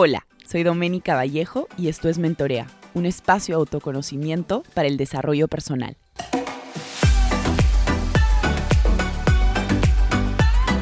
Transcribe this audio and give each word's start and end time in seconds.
Hola, 0.00 0.28
soy 0.46 0.62
Doménica 0.62 1.16
Vallejo 1.16 1.66
y 1.76 1.88
esto 1.88 2.08
es 2.08 2.18
Mentorea, 2.18 2.68
un 2.94 3.04
espacio 3.04 3.56
de 3.56 3.58
autoconocimiento 3.58 4.62
para 4.72 4.86
el 4.86 4.96
desarrollo 4.96 5.48
personal. 5.48 5.96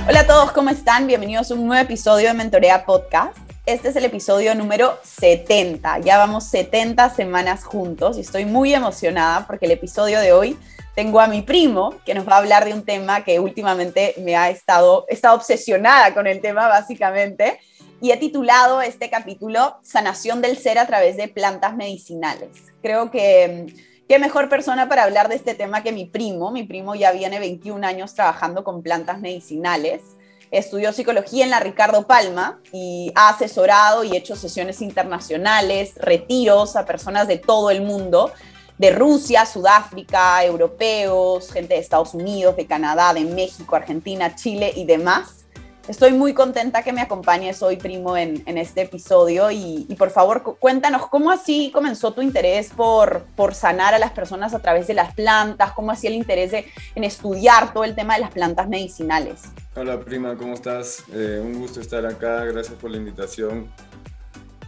Hola 0.07 0.21
a 0.21 0.27
todos, 0.27 0.53
¿cómo 0.53 0.69
están? 0.69 1.07
Bienvenidos 1.07 1.51
a 1.51 1.55
un 1.55 1.67
nuevo 1.67 1.83
episodio 1.83 2.29
de 2.29 2.35
Mentorea 2.35 2.85
Podcast. 2.85 3.39
Este 3.65 3.89
es 3.89 3.97
el 3.97 4.05
episodio 4.05 4.55
número 4.55 4.99
70. 5.03 6.01
Ya 6.01 6.19
vamos 6.19 6.45
70 6.51 7.09
semanas 7.09 7.65
juntos 7.65 8.19
y 8.19 8.21
estoy 8.21 8.45
muy 8.45 8.75
emocionada 8.75 9.47
porque 9.47 9.65
el 9.65 9.73
episodio 9.73 10.21
de 10.21 10.35
hoy 10.35 10.59
tengo 10.95 11.21
a 11.21 11.27
mi 11.27 11.41
primo 11.41 11.95
que 12.05 12.13
nos 12.13 12.29
va 12.29 12.35
a 12.35 12.39
hablar 12.39 12.67
de 12.67 12.75
un 12.75 12.85
tema 12.85 13.25
que 13.25 13.41
últimamente 13.41 14.15
me 14.19 14.37
ha 14.37 14.51
estado, 14.51 15.07
he 15.09 15.15
estado 15.15 15.37
obsesionada 15.37 16.13
con 16.13 16.27
el 16.27 16.43
tema 16.43 16.69
básicamente 16.69 17.59
y 18.01 18.11
he 18.11 18.17
titulado 18.17 18.83
este 18.83 19.09
capítulo 19.11 19.77
Sanación 19.83 20.43
del 20.43 20.59
ser 20.59 20.79
a 20.79 20.87
través 20.87 21.17
de 21.17 21.29
plantas 21.29 21.75
medicinales. 21.77 22.51
Creo 22.83 23.11
que 23.11 23.67
mm, 23.69 24.07
qué 24.09 24.19
mejor 24.19 24.49
persona 24.49 24.89
para 24.89 25.05
hablar 25.05 25.29
de 25.29 25.37
este 25.37 25.55
tema 25.55 25.83
que 25.83 25.93
mi 25.93 26.05
primo. 26.05 26.51
Mi 26.51 26.65
primo 26.65 26.95
ya 26.95 27.13
viene 27.13 27.39
21 27.39 27.87
años 27.87 28.15
trabajando 28.15 28.65
con 28.65 28.83
plantas 28.83 29.21
medicinales. 29.21 30.03
Estudió 30.51 30.93
psicología 30.93 31.45
en 31.45 31.51
la 31.51 31.61
Ricardo 31.61 32.07
Palma 32.07 32.61
y 32.73 33.11
ha 33.15 33.31
asesorado 33.31 34.05
y 34.05 34.17
hecho 34.17 34.37
sesiones 34.37 34.81
internacionales, 34.81 35.95
retiros 35.97 36.77
a 36.77 36.87
personas 36.87 37.27
de 37.27 37.39
todo 37.39 37.71
el 37.71 37.83
mundo, 37.83 38.33
de 38.79 38.91
Rusia, 38.91 39.45
Sudáfrica, 39.45 40.45
europeos, 40.45 41.51
gente 41.51 41.75
de 41.75 41.81
Estados 41.81 42.15
Unidos, 42.15 42.57
de 42.57 42.67
Canadá, 42.67 43.13
de 43.13 43.25
México, 43.25 43.75
Argentina, 43.75 44.37
Chile 44.37 44.73
y 44.77 44.85
demás. 44.85 45.46
Estoy 45.89 46.15
muy 46.15 46.35
contenta 46.35 46.83
que 46.83 46.93
me 46.93 47.01
acompañes 47.01 47.63
hoy, 47.63 47.77
primo, 47.77 48.17
en, 48.17 48.43
este 48.59 48.83
episodio 48.83 49.53
y, 49.53 49.87
por 49.97 50.11
favor 50.11 50.43
cuéntanos 50.59 51.07
cómo 51.07 51.31
así 51.31 51.71
comenzó 51.73 52.13
tu 52.13 52.23
interés 52.23 52.71
por, 52.71 53.23
por 53.37 53.55
sanar 53.55 53.95
a 53.95 54.01
las 54.01 54.11
personas 54.11 54.53
a 54.53 54.59
través 54.59 54.89
de 54.89 54.95
las 54.95 55.15
plantas, 55.15 55.73
cómo 55.73 55.93
así 55.93 56.09
el 56.09 56.15
interés 56.15 56.53
en 56.95 57.05
estudiar 57.05 57.73
todo 57.73 57.85
el 57.85 57.95
tema 57.95 58.15
de 58.15 58.23
las 58.23 58.33
plantas 58.33 58.69
medicinales. 58.69 59.43
Hola, 59.77 60.01
prima, 60.01 60.37
¿cómo 60.37 60.55
estás? 60.55 61.05
Eh, 61.13 61.41
un 61.41 61.61
gusto 61.61 61.81
estar 61.81 62.05
acá, 62.05 62.45
gracias 62.45 62.75
por 62.75 62.91
la 62.91 62.97
invitación. 62.97 63.71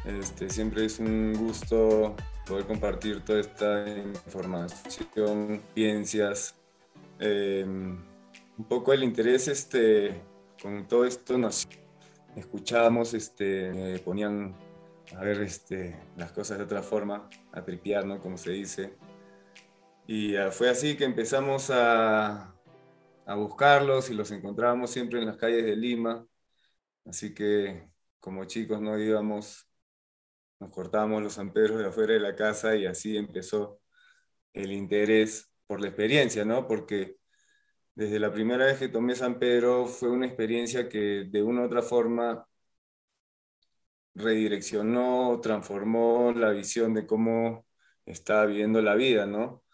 Este, 0.04 0.48
siempre 0.48 0.84
es 0.84 1.00
un 1.00 1.34
gusto 1.34 2.14
poder 2.46 2.64
compartir 2.64 3.24
toda 3.24 3.40
esta 3.40 3.84
información, 4.24 5.62
ciencias. 5.74 6.54
Eh, 7.18 7.64
un 7.66 8.64
poco 8.68 8.92
el 8.92 9.02
interés 9.02 9.48
este, 9.48 10.20
con 10.62 10.86
todo 10.88 11.04
esto 11.04 11.38
nos 11.38 11.68
escuchábamos, 12.36 13.14
este, 13.14 13.98
ponían 14.00 14.54
a 15.16 15.20
ver 15.20 15.40
este, 15.42 15.98
las 16.16 16.32
cosas 16.32 16.58
de 16.58 16.64
otra 16.64 16.82
forma, 16.82 17.28
a 17.52 17.64
tripear, 17.64 18.04
¿no? 18.04 18.20
Como 18.20 18.36
se 18.36 18.50
dice. 18.50 18.94
Y 20.06 20.36
ah, 20.36 20.50
fue 20.50 20.68
así 20.68 20.96
que 20.96 21.04
empezamos 21.04 21.70
a, 21.70 22.54
a 23.26 23.34
buscarlos 23.34 24.10
y 24.10 24.14
los 24.14 24.30
encontrábamos 24.30 24.90
siempre 24.90 25.20
en 25.20 25.26
las 25.26 25.36
calles 25.36 25.64
de 25.64 25.76
Lima. 25.76 26.26
Así 27.04 27.34
que 27.34 27.88
como 28.20 28.44
chicos 28.44 28.80
no 28.80 28.98
íbamos, 28.98 29.68
nos 30.60 30.70
cortábamos 30.70 31.22
los 31.22 31.38
amperos 31.38 31.78
de 31.78 31.86
afuera 31.86 32.14
de 32.14 32.20
la 32.20 32.34
casa 32.34 32.76
y 32.76 32.86
así 32.86 33.16
empezó 33.16 33.80
el 34.52 34.72
interés 34.72 35.50
por 35.66 35.80
la 35.80 35.88
experiencia, 35.88 36.44
¿no? 36.44 36.66
Porque 36.66 37.18
desde 37.98 38.20
la 38.20 38.32
primera 38.32 38.66
vez 38.66 38.78
que 38.78 38.88
tomé 38.88 39.16
San 39.16 39.40
Pedro 39.40 39.86
fue 39.86 40.08
una 40.10 40.26
experiencia 40.26 40.88
que 40.88 41.24
de 41.28 41.42
una 41.42 41.62
u 41.62 41.64
otra 41.66 41.82
forma 41.82 42.46
redireccionó, 44.14 45.40
transformó 45.42 46.32
la 46.32 46.50
visión 46.50 46.94
de 46.94 47.06
cómo 47.06 47.66
estaba 48.06 48.46
viviendo 48.46 48.80
la 48.82 48.94
vida, 48.94 49.26
¿no? 49.26 49.64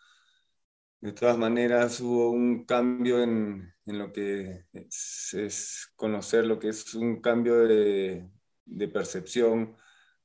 De 1.00 1.12
todas 1.12 1.36
maneras 1.36 2.00
hubo 2.00 2.30
un 2.30 2.64
cambio 2.64 3.22
en, 3.22 3.74
lo 3.84 4.10
que 4.12 4.64
es, 4.72 5.92
conocer 5.96 6.46
lo 6.46 6.58
que 6.58 6.68
es 6.70 6.94
un 6.94 7.20
cambio 7.20 7.56
de, 7.66 8.26
de 8.64 8.88
percepción, 8.88 9.76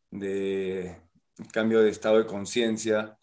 de 0.09 1.01
cambio 1.53 1.81
de 1.81 1.89
estado 1.89 2.17
de 2.19 2.25
conciencia, 2.25 3.17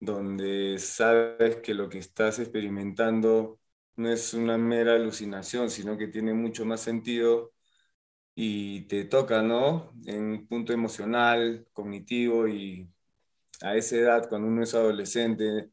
donde 0.00 0.78
sabes 0.78 1.56
que 1.56 1.74
lo 1.74 1.88
que 1.90 1.98
estás 1.98 2.38
experimentando 2.38 3.60
no 3.98 4.10
es 4.10 4.34
una 4.34 4.58
mera 4.58 4.94
alucinación, 4.94 5.70
sino 5.70 5.98
que 5.98 6.08
tiene 6.08 6.34
mucho 6.34 6.64
más 6.64 6.80
sentido 6.82 7.52
y 8.34 8.82
te 8.88 9.04
toca, 9.06 9.42
¿no? 9.42 9.92
En 10.06 10.24
un 10.24 10.48
punto 10.48 10.72
emocional, 10.72 11.68
cognitivo 11.72 12.48
y 12.48 12.90
a 13.62 13.76
esa 13.76 13.96
edad, 13.96 14.28
cuando 14.28 14.48
uno 14.48 14.64
es 14.64 14.74
adolescente, 14.74 15.70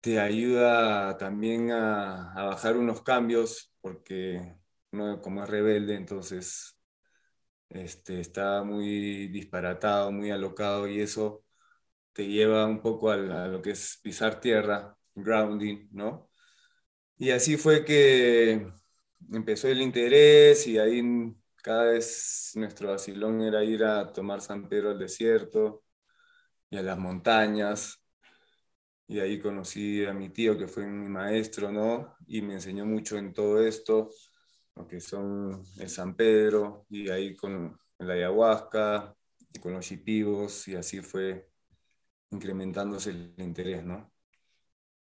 te 0.00 0.20
ayuda 0.20 1.16
también 1.18 1.70
a, 1.72 2.32
bajar 2.34 2.76
unos 2.76 3.02
cambios, 3.02 3.72
porque 3.80 4.56
uno 4.92 5.20
como 5.20 5.42
es 5.44 5.50
rebelde, 5.50 5.94
entonces 5.96 6.78
este, 7.70 8.20
está 8.20 8.64
muy 8.64 9.28
disparatado, 9.28 10.12
muy 10.12 10.30
alocado 10.30 10.88
y 10.88 11.00
eso 11.00 11.44
te 12.12 12.28
lleva 12.28 12.66
un 12.66 12.82
poco 12.82 13.10
a 13.10 13.16
lo 13.16 13.62
que 13.62 13.72
es 13.72 14.00
pisar 14.02 14.40
tierra 14.40 14.95
grounding, 15.16 15.88
¿no? 15.92 16.30
Y 17.18 17.30
así 17.30 17.56
fue 17.56 17.84
que 17.84 18.68
empezó 19.32 19.68
el 19.68 19.80
interés 19.82 20.66
y 20.66 20.78
ahí 20.78 21.02
cada 21.62 21.84
vez 21.92 22.52
nuestro 22.54 22.90
vacilón 22.90 23.42
era 23.42 23.64
ir 23.64 23.84
a 23.84 24.12
tomar 24.12 24.40
San 24.40 24.68
Pedro 24.68 24.90
al 24.90 24.98
desierto 24.98 25.84
y 26.70 26.76
a 26.78 26.82
las 26.82 26.98
montañas. 26.98 28.02
Y 29.08 29.20
ahí 29.20 29.38
conocí 29.40 30.04
a 30.04 30.12
mi 30.12 30.30
tío 30.30 30.58
que 30.58 30.66
fue 30.68 30.86
mi 30.86 31.08
maestro, 31.08 31.70
¿no? 31.72 32.16
Y 32.26 32.42
me 32.42 32.54
enseñó 32.54 32.84
mucho 32.84 33.16
en 33.18 33.32
todo 33.32 33.62
esto, 33.64 34.10
lo 34.74 34.86
que 34.86 35.00
son 35.00 35.64
el 35.78 35.88
San 35.88 36.16
Pedro 36.16 36.86
y 36.90 37.08
ahí 37.10 37.36
con 37.36 37.78
la 37.98 38.14
ayahuasca 38.14 39.16
y 39.52 39.58
con 39.60 39.72
los 39.74 39.86
chipivos 39.86 40.68
y 40.68 40.76
así 40.76 41.00
fue 41.00 41.50
incrementándose 42.30 43.10
el 43.10 43.34
interés, 43.38 43.84
¿no? 43.84 44.12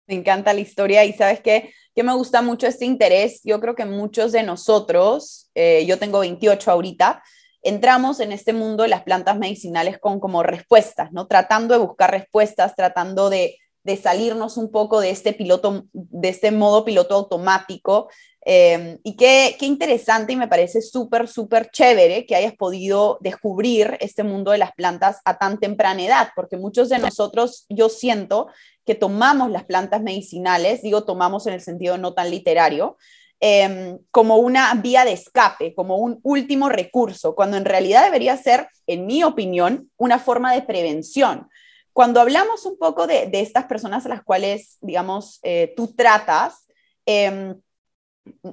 Me 0.07 0.15
encanta 0.15 0.53
la 0.53 0.59
historia 0.59 1.05
y 1.05 1.13
sabes 1.13 1.41
que 1.41 1.73
me 1.95 2.13
gusta 2.13 2.41
mucho 2.41 2.67
este 2.67 2.85
interés. 2.85 3.41
Yo 3.43 3.59
creo 3.59 3.75
que 3.75 3.85
muchos 3.85 4.31
de 4.31 4.43
nosotros, 4.43 5.49
eh, 5.55 5.85
yo 5.85 5.99
tengo 5.99 6.19
28 6.19 6.71
ahorita, 6.71 7.23
entramos 7.61 8.19
en 8.19 8.31
este 8.31 8.53
mundo 8.53 8.83
de 8.83 8.89
las 8.89 9.03
plantas 9.03 9.37
medicinales 9.37 9.99
con 9.99 10.19
como 10.19 10.43
respuestas, 10.43 11.11
¿no? 11.13 11.27
Tratando 11.27 11.73
de 11.73 11.85
buscar 11.85 12.11
respuestas, 12.11 12.75
tratando 12.75 13.29
de, 13.29 13.57
de 13.83 13.97
salirnos 13.97 14.57
un 14.57 14.71
poco 14.71 14.99
de 14.99 15.09
este 15.09 15.33
piloto, 15.33 15.85
de 15.91 16.29
este 16.29 16.51
modo 16.51 16.85
piloto 16.85 17.15
automático 17.15 18.07
Em, 18.45 18.99
y 19.03 19.15
qué, 19.15 19.55
qué, 19.57 19.65
interesante 19.65 20.33
y 20.33 20.35
me 20.35 20.49
parece 20.49 20.81
súper, 20.81 21.29
súper 21.29 21.69
chévere 21.71 22.25
que 22.25 22.35
hayas 22.35 22.53
podido 22.53 23.17
descubrir 23.21 23.97
este 24.01 24.23
mundo 24.23 24.51
de 24.51 24.57
las 24.57 24.73
plantas 24.73 25.21
a 25.23 25.37
tan 25.37 25.59
temprana 25.59 26.03
edad, 26.03 26.29
porque 26.35 26.57
muchos 26.57 26.89
de 26.89 26.99
nosotros, 26.99 27.65
yo 27.69 27.87
siento 27.87 28.47
que 28.85 28.95
tomamos 28.95 29.49
las 29.49 29.63
plantas 29.63 30.01
medicinales, 30.01 30.81
digo 30.81 31.05
tomamos 31.05 31.47
en 31.47 31.53
el 31.53 31.61
sentido 31.61 31.97
no 31.97 32.13
tan 32.13 32.31
literario, 32.31 32.97
em, 33.39 33.99
como 34.11 34.35
una 34.35 34.73
vía 34.75 35.05
de 35.05 35.13
escape, 35.13 35.73
como 35.73 35.97
un 35.97 36.19
último 36.23 36.67
recurso, 36.67 37.35
cuando 37.35 37.55
en 37.55 37.63
realidad 37.63 38.03
debería 38.03 38.35
ser, 38.35 38.67
en 38.87 39.05
mi 39.05 39.23
opinión, 39.23 39.89
una 39.95 40.19
forma 40.19 40.53
de 40.53 40.63
prevención. 40.63 41.47
Cuando 41.93 42.19
hablamos 42.19 42.65
un 42.65 42.77
poco 42.77 43.07
de, 43.07 43.27
de 43.27 43.41
estas 43.41 43.65
personas 43.65 44.05
a 44.05 44.09
las 44.09 44.23
cuales, 44.23 44.77
digamos, 44.81 45.39
eh, 45.43 45.73
tú 45.77 45.93
tratas, 45.95 46.67
eh, 47.05 47.53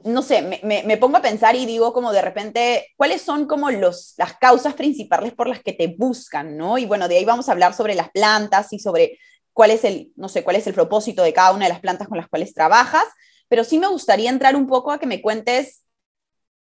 no 0.04 0.22
sé, 0.22 0.60
me, 0.62 0.96
pongo 0.96 1.18
a 1.18 1.22
pensar 1.22 1.54
y 1.54 1.64
digo 1.64 1.92
como 1.92 2.12
de 2.12 2.22
repente, 2.22 2.88
¿cuáles 2.96 3.22
son 3.22 3.46
como 3.46 3.70
los, 3.70 4.14
las 4.18 4.34
causas 4.34 4.74
principales 4.74 5.32
por 5.32 5.46
las 5.46 5.62
que 5.62 5.72
te 5.72 5.86
buscan, 5.86 6.56
¿no? 6.56 6.76
Y 6.76 6.86
bueno, 6.86 7.06
de 7.06 7.18
ahí 7.18 7.24
vamos 7.24 7.48
a 7.48 7.52
hablar 7.52 7.72
sobre 7.74 7.94
las 7.94 8.10
plantas 8.10 8.72
y 8.72 8.80
sobre 8.80 9.18
cuál 9.52 9.70
es 9.70 9.84
el, 9.84 10.12
no 10.16 10.28
sé, 10.28 10.42
cuál 10.42 10.56
es 10.56 10.66
el 10.66 10.74
propósito 10.74 11.22
de 11.22 11.32
cada 11.32 11.52
una 11.52 11.66
de 11.66 11.72
las 11.72 11.80
plantas 11.80 12.08
con 12.08 12.18
las 12.18 12.28
cuales 12.28 12.52
trabajas, 12.52 13.04
pero 13.48 13.62
sí 13.62 13.78
me 13.78 13.86
gustaría 13.86 14.30
entrar 14.30 14.56
un 14.56 14.66
poco 14.66 14.90
a 14.90 14.98
que 14.98 15.06
me 15.06 15.22
cuentes 15.22 15.84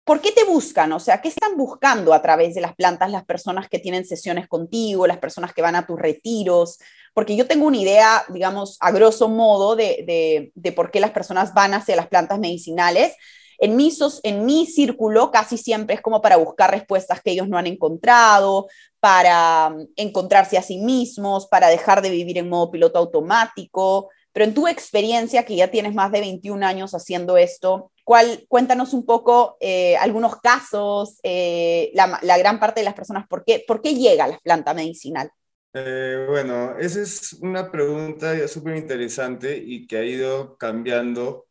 ¿Por 0.03 0.21
qué 0.21 0.31
te 0.31 0.43
buscan? 0.43 0.91
O 0.93 0.99
sea, 0.99 1.21
¿qué 1.21 1.27
están 1.29 1.55
buscando 1.55 2.13
a 2.13 2.21
través 2.21 2.55
de 2.55 2.61
las 2.61 2.75
plantas 2.75 3.11
las 3.11 3.25
personas 3.25 3.69
que 3.69 3.79
tienen 3.79 4.05
sesiones 4.05 4.47
contigo, 4.47 5.05
las 5.05 5.19
personas 5.19 5.53
que 5.53 5.61
van 5.61 5.75
a 5.75 5.85
tus 5.85 5.99
retiros? 5.99 6.79
Porque 7.13 7.35
yo 7.35 7.47
tengo 7.47 7.67
una 7.67 7.77
idea, 7.77 8.23
digamos, 8.29 8.77
a 8.79 8.91
grosso 8.91 9.29
modo 9.29 9.75
de, 9.75 10.51
por 10.75 10.89
qué 10.91 10.99
las 10.99 11.11
personas 11.11 11.53
van 11.53 11.73
hacia 11.73 11.95
las 11.95 12.07
plantas 12.07 12.39
medicinales. 12.39 13.13
En 13.59 13.75
mi, 13.75 13.91
en 14.23 14.45
mi 14.45 14.65
círculo 14.65 15.31
casi 15.31 15.57
siempre 15.57 15.95
es 15.95 16.01
como 16.01 16.21
para 16.21 16.37
buscar 16.37 16.71
respuestas 16.71 17.21
que 17.21 17.31
ellos 17.31 17.49
no 17.49 17.57
han 17.57 17.67
encontrado, 17.67 18.67
para 18.99 19.69
mm, 19.69 19.87
encontrarse 19.95 20.57
a 20.57 20.61
sí 20.61 20.77
mismos, 20.77 21.47
para 21.47 21.67
dejar 21.67 22.01
de 22.01 22.09
vivir 22.09 22.37
en 22.37 22.49
modo 22.49 22.71
piloto 22.71 22.99
automático, 22.99 24.09
pero 24.31 24.45
en 24.45 24.53
tu 24.53 24.67
experiencia, 24.67 25.45
que 25.45 25.55
ya 25.55 25.69
tienes 25.69 25.93
más 25.93 26.11
de 26.11 26.21
21 26.21 26.65
años 26.65 26.93
haciendo 26.93 27.37
esto, 27.37 27.91
¿cuál, 28.03 28.45
cuéntanos 28.47 28.93
un 28.93 29.05
poco 29.05 29.57
eh, 29.59 29.97
algunos 29.97 30.37
casos, 30.37 31.19
eh, 31.23 31.91
la, 31.93 32.37
gran 32.37 32.59
parte 32.59 32.81
de 32.81 32.85
las 32.85 32.93
personas, 32.93 33.27
¿por 33.27 33.43
qué, 33.43 33.63
por 33.67 33.81
qué 33.81 33.95
llega 33.95 34.25
a 34.25 34.29
la 34.29 34.39
planta 34.39 34.73
medicinal? 34.73 35.31
Eh, 35.73 36.25
bueno, 36.27 36.77
esa 36.79 37.01
es 37.01 37.33
una 37.41 37.71
pregunta 37.71 38.47
súper 38.47 38.77
interesante 38.77 39.57
y 39.57 39.85
que 39.85 39.97
ha 39.97 40.03
ido 40.03 40.57
cambiando 40.57 41.47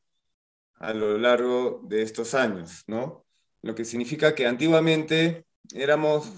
a 0.75 0.93
lo 0.93 1.19
largo 1.19 1.81
de 1.85 2.03
estos 2.03 2.35
años, 2.35 2.83
¿no? 2.87 3.25
Lo 3.63 3.75
que 3.75 3.85
significa 3.85 4.35
que 4.35 4.47
antiguamente 4.47 5.45
éramos 5.75 6.33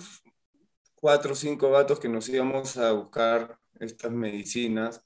cuatro 0.94 1.32
o 1.32 1.37
cinco 1.37 1.70
gatos 1.70 2.00
que 2.00 2.08
nos 2.08 2.28
íbamos 2.28 2.76
a 2.76 2.92
buscar 2.92 3.58
estas 3.78 4.10
medicinas 4.10 5.02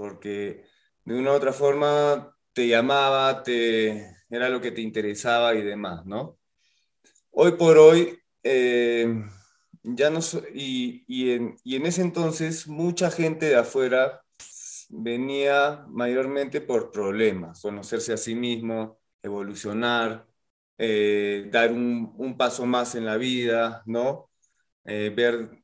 porque 0.00 0.64
de 1.04 1.14
una 1.14 1.32
u 1.32 1.34
otra 1.34 1.52
forma 1.52 2.34
te 2.54 2.66
llamaba, 2.66 3.42
te, 3.42 4.16
era 4.30 4.48
lo 4.48 4.58
que 4.58 4.72
te 4.72 4.80
interesaba 4.80 5.54
y 5.54 5.60
demás, 5.60 6.06
¿no? 6.06 6.38
Hoy 7.32 7.52
por 7.52 7.76
hoy, 7.76 8.18
eh, 8.42 9.22
ya 9.82 10.08
no, 10.08 10.20
y, 10.54 11.04
y, 11.06 11.32
en, 11.32 11.54
y 11.64 11.76
en 11.76 11.84
ese 11.84 12.00
entonces 12.00 12.66
mucha 12.66 13.10
gente 13.10 13.44
de 13.44 13.56
afuera 13.56 14.22
venía 14.88 15.84
mayormente 15.90 16.62
por 16.62 16.90
problemas, 16.90 17.60
conocerse 17.60 18.14
a 18.14 18.16
sí 18.16 18.34
mismo, 18.34 18.98
evolucionar, 19.22 20.26
eh, 20.78 21.46
dar 21.52 21.72
un, 21.72 22.38
paso 22.38 22.64
más 22.64 22.94
en 22.94 23.04
la 23.04 23.18
vida, 23.18 23.82
¿no? 23.84 24.30
Eh, 24.86 25.12
ver 25.14 25.62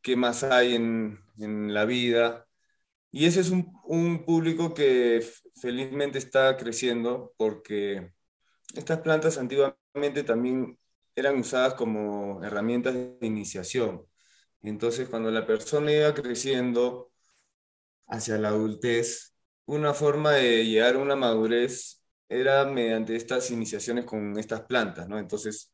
qué 0.00 0.14
más 0.14 0.44
hay 0.44 0.76
en, 0.76 1.18
en 1.38 1.74
la 1.74 1.84
vida. 1.86 2.47
Y 3.10 3.26
ese 3.26 3.40
es 3.40 3.50
un, 3.50 3.72
un, 3.84 4.24
público 4.24 4.74
que 4.74 5.26
felizmente 5.60 6.18
está 6.18 6.56
creciendo 6.56 7.32
porque 7.38 8.12
estas 8.74 9.00
plantas 9.00 9.38
antiguamente 9.38 10.24
también 10.24 10.78
eran 11.16 11.38
usadas 11.38 11.74
como 11.74 12.42
herramientas 12.44 12.94
de 12.94 13.26
iniciación. 13.26 14.06
Entonces, 14.62 15.08
cuando 15.08 15.30
la 15.30 15.46
persona 15.46 15.92
iba 15.92 16.14
creciendo 16.14 17.10
hacia 18.06 18.38
la 18.38 18.48
adultez, 18.48 19.34
una 19.66 19.94
forma 19.94 20.32
de 20.32 20.66
llegar 20.66 20.96
a 20.96 20.98
una 20.98 21.16
madurez 21.16 22.02
era 22.28 22.64
mediante 22.66 23.16
estas 23.16 23.50
iniciaciones 23.50 24.04
con 24.04 24.38
estas 24.38 24.62
plantas, 24.62 25.08
¿no? 25.08 25.18
Entonces, 25.18 25.72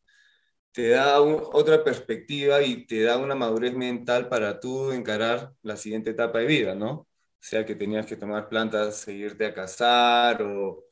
te 0.73 0.91
da 0.91 1.21
otra 1.21 1.85
perspectiva 1.85 2.63
y 2.63 2.87
te 2.87 3.03
da 3.03 3.19
una 3.19 3.35
madurez 3.37 3.75
mental 3.75 4.29
para 4.29 4.61
tú 4.61 4.93
encarar 4.93 5.53
la 5.63 5.77
siguiente 5.77 6.11
etapa 6.11 6.41
de 6.41 6.47
vida, 6.47 6.75
¿no? 6.75 7.09
Sea 7.45 7.65
que 7.67 7.75
tenías 7.77 8.07
que 8.07 8.17
tomar 8.17 8.49
plantas, 8.49 8.97
seguirte 8.99 9.45
a 9.47 9.55
cazar 9.55 10.43
o, 10.43 10.87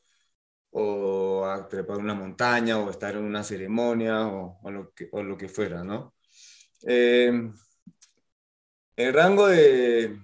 o 0.71 1.45
a 1.45 1.67
trepar 1.69 1.97
una 1.97 2.13
montaña 2.15 2.79
o 2.79 2.89
estar 2.91 3.15
en 3.15 3.23
una 3.23 3.43
ceremonia 3.43 4.27
o, 4.27 4.59
o, 4.63 4.71
lo, 4.71 4.93
que, 4.93 5.09
o 5.13 5.23
lo, 5.23 5.37
que, 5.37 5.49
fuera, 5.49 5.83
¿no? 5.83 6.15
Eh, 6.87 7.31
el 8.95 9.13
rango 9.13 9.47
de, 9.47 10.19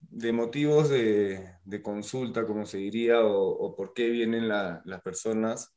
de 0.00 0.32
motivos 0.32 0.88
de, 0.90 1.54
de, 1.64 1.82
consulta, 1.82 2.46
como 2.46 2.66
se 2.66 2.78
diría, 2.78 3.20
o, 3.22 3.48
o 3.50 3.76
por 3.76 3.94
qué 3.94 4.10
vienen 4.10 4.48
la, 4.48 4.82
las 4.84 5.00
personas, 5.02 5.72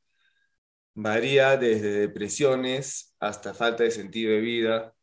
varía 0.96 1.58
desde 1.58 1.92
depresiones 1.92 3.16
hasta 3.20 3.54
falta 3.54 3.84
de 3.84 3.92
sentido 3.92 4.32
de 4.32 4.42
vida, 4.42 4.96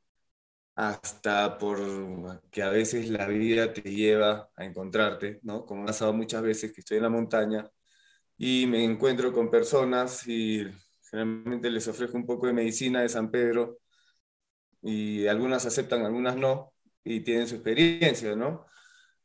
hasta 0.80 1.58
por 1.58 2.40
que 2.50 2.62
a 2.62 2.70
veces 2.70 3.10
la 3.10 3.26
vida 3.26 3.72
te 3.74 3.82
lleva 3.82 4.48
a 4.56 4.64
encontrarte, 4.64 5.38
¿no? 5.42 5.66
Como 5.66 5.82
ha 5.82 5.86
pasado 5.86 6.14
muchas 6.14 6.42
veces 6.42 6.72
que 6.72 6.80
estoy 6.80 6.96
en 6.96 7.02
la 7.02 7.10
montaña 7.10 7.68
y 8.38 8.66
me 8.66 8.82
encuentro 8.84 9.30
con 9.32 9.50
personas 9.50 10.26
y 10.26 10.66
generalmente 11.10 11.70
les 11.70 11.86
ofrezco 11.86 12.16
un 12.16 12.26
poco 12.26 12.46
de 12.46 12.54
medicina 12.54 13.02
de 13.02 13.10
San 13.10 13.30
Pedro 13.30 13.78
y 14.82 15.26
algunas 15.26 15.66
aceptan, 15.66 16.06
algunas 16.06 16.36
no 16.36 16.72
y 17.04 17.20
tienen 17.20 17.46
su 17.46 17.56
experiencia, 17.56 18.34
¿no? 18.34 18.66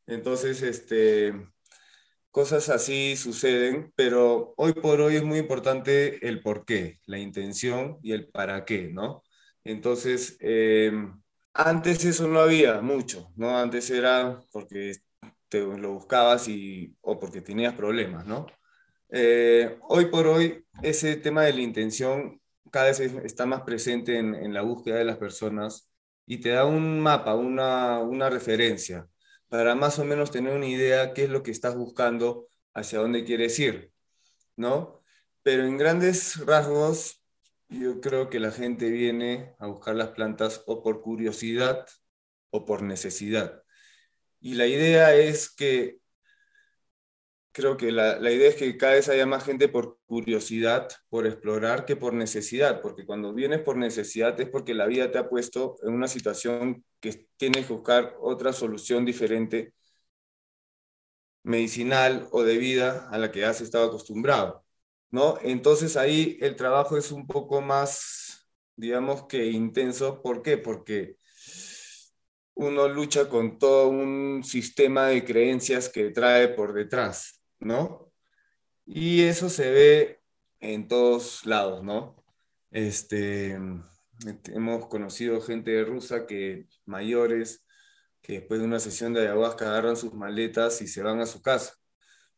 Entonces, 0.07 0.61
este, 0.61 1.33
cosas 2.31 2.69
así 2.69 3.15
suceden, 3.15 3.93
pero 3.95 4.53
hoy 4.57 4.73
por 4.73 4.99
hoy 5.01 5.15
es 5.15 5.23
muy 5.23 5.39
importante 5.39 6.27
el 6.27 6.41
por 6.41 6.65
qué, 6.65 6.99
la 7.05 7.19
intención 7.19 7.97
y 8.03 8.11
el 8.11 8.27
para 8.29 8.65
qué, 8.65 8.89
¿no? 8.91 9.23
Entonces, 9.63 10.37
eh, 10.41 10.91
antes 11.55 12.03
eso 12.05 12.27
no 12.27 12.41
había 12.41 12.81
mucho, 12.81 13.31
¿no? 13.37 13.57
Antes 13.57 13.89
era 13.89 14.39
porque 14.51 14.97
te 15.49 15.61
lo 15.61 15.93
buscabas 15.93 16.47
y, 16.49 16.95
o 17.01 17.19
porque 17.19 17.41
tenías 17.41 17.73
problemas, 17.75 18.25
¿no? 18.25 18.45
Eh, 19.09 19.77
hoy 19.87 20.05
por 20.07 20.27
hoy 20.27 20.65
ese 20.83 21.15
tema 21.15 21.43
de 21.43 21.53
la 21.53 21.61
intención 21.61 22.41
cada 22.71 22.87
vez 22.87 22.99
está 22.99 23.45
más 23.45 23.61
presente 23.61 24.17
en, 24.17 24.35
en, 24.35 24.53
la 24.53 24.61
búsqueda 24.63 24.97
de 24.97 25.05
las 25.05 25.17
personas 25.17 25.89
y 26.25 26.39
te 26.39 26.49
da 26.49 26.65
un 26.65 26.99
mapa, 26.99 27.35
una, 27.35 27.99
una 27.99 28.29
referencia 28.29 29.07
para 29.47 29.75
más 29.75 29.99
o 29.99 30.05
menos 30.05 30.31
tener 30.31 30.53
una 30.55 30.67
idea 30.67 31.13
qué 31.13 31.25
es 31.25 31.29
lo 31.29 31.43
que 31.43 31.51
estás 31.51 31.75
buscando, 31.75 32.47
hacia 32.73 32.99
dónde 32.99 33.23
quieres 33.23 33.57
ir, 33.59 33.91
¿no? 34.57 35.01
Pero 35.43 35.65
en 35.65 35.77
grandes 35.77 36.45
rasgos 36.45 37.23
yo 37.79 38.01
creo 38.01 38.29
que 38.29 38.39
la 38.39 38.51
gente 38.51 38.89
viene 38.89 39.55
a 39.59 39.67
buscar 39.67 39.95
las 39.95 40.09
plantas 40.09 40.63
o 40.67 40.83
por 40.83 41.01
curiosidad 41.01 41.87
o 42.51 42.65
por 42.65 42.81
necesidad. 42.83 43.63
Y 44.39 44.55
la 44.55 44.67
idea 44.67 45.15
es 45.15 45.49
que, 45.49 45.99
creo 47.51 47.77
que 47.77 47.91
la, 47.91 48.19
la, 48.19 48.31
idea 48.31 48.49
es 48.49 48.55
que 48.55 48.77
cada 48.77 48.93
vez 48.93 49.09
haya 49.09 49.25
más 49.25 49.43
gente 49.45 49.69
por 49.69 49.99
curiosidad, 50.05 50.89
por 51.09 51.25
explorar, 51.25 51.85
que 51.85 51.95
por 51.95 52.13
necesidad, 52.13 52.81
porque 52.81 53.05
cuando 53.05 53.33
vienes 53.33 53.61
por 53.61 53.77
necesidad 53.77 54.39
es 54.39 54.49
porque 54.49 54.73
la 54.73 54.87
vida 54.87 55.11
te 55.11 55.17
ha 55.17 55.29
puesto 55.29 55.77
en 55.83 55.93
una 55.93 56.07
situación 56.07 56.85
que 56.99 57.27
tienes 57.37 57.67
que 57.67 57.73
buscar 57.73 58.15
otra 58.19 58.53
solución 58.53 59.05
diferente, 59.05 59.73
medicinal 61.43 62.27
o 62.31 62.43
de 62.43 62.57
vida 62.57 63.07
a 63.09 63.17
la 63.17 63.31
que 63.31 63.45
has 63.45 63.61
estado 63.61 63.85
acostumbrado. 63.87 64.64
¿No? 65.11 65.37
Entonces 65.41 65.97
ahí 65.97 66.37
el 66.41 66.55
trabajo 66.55 66.97
es 66.97 67.11
un 67.11 67.27
poco 67.27 67.61
más, 67.61 68.47
digamos 68.75 69.25
que 69.27 69.47
intenso. 69.47 70.21
¿Por 70.21 70.41
qué? 70.41 70.57
Porque 70.57 71.17
uno 72.55 72.87
lucha 72.87 73.29
con 73.29 73.59
todo 73.59 73.89
un 73.89 74.43
sistema 74.43 75.07
de 75.07 75.23
creencias 75.25 75.89
que 75.89 76.11
trae 76.11 76.49
por 76.49 76.73
detrás, 76.73 77.41
¿no? 77.59 78.11
Y 78.85 79.23
eso 79.23 79.49
se 79.49 79.71
ve 79.71 80.21
en 80.59 80.87
todos 80.87 81.45
lados, 81.45 81.83
¿no? 81.83 82.15
Este, 82.71 83.57
hemos 84.53 84.87
conocido 84.87 85.41
gente 85.41 85.83
rusa 85.83 86.25
que 86.25 86.67
mayores 86.85 87.65
que 88.21 88.39
después 88.39 88.59
de 88.59 88.65
una 88.65 88.79
sesión 88.79 89.13
de 89.13 89.21
ayahuasca 89.21 89.67
agarran 89.67 89.95
sus 89.95 90.13
maletas 90.13 90.81
y 90.81 90.87
se 90.87 91.03
van 91.03 91.19
a 91.21 91.27
su 91.27 91.41
casa, 91.43 91.75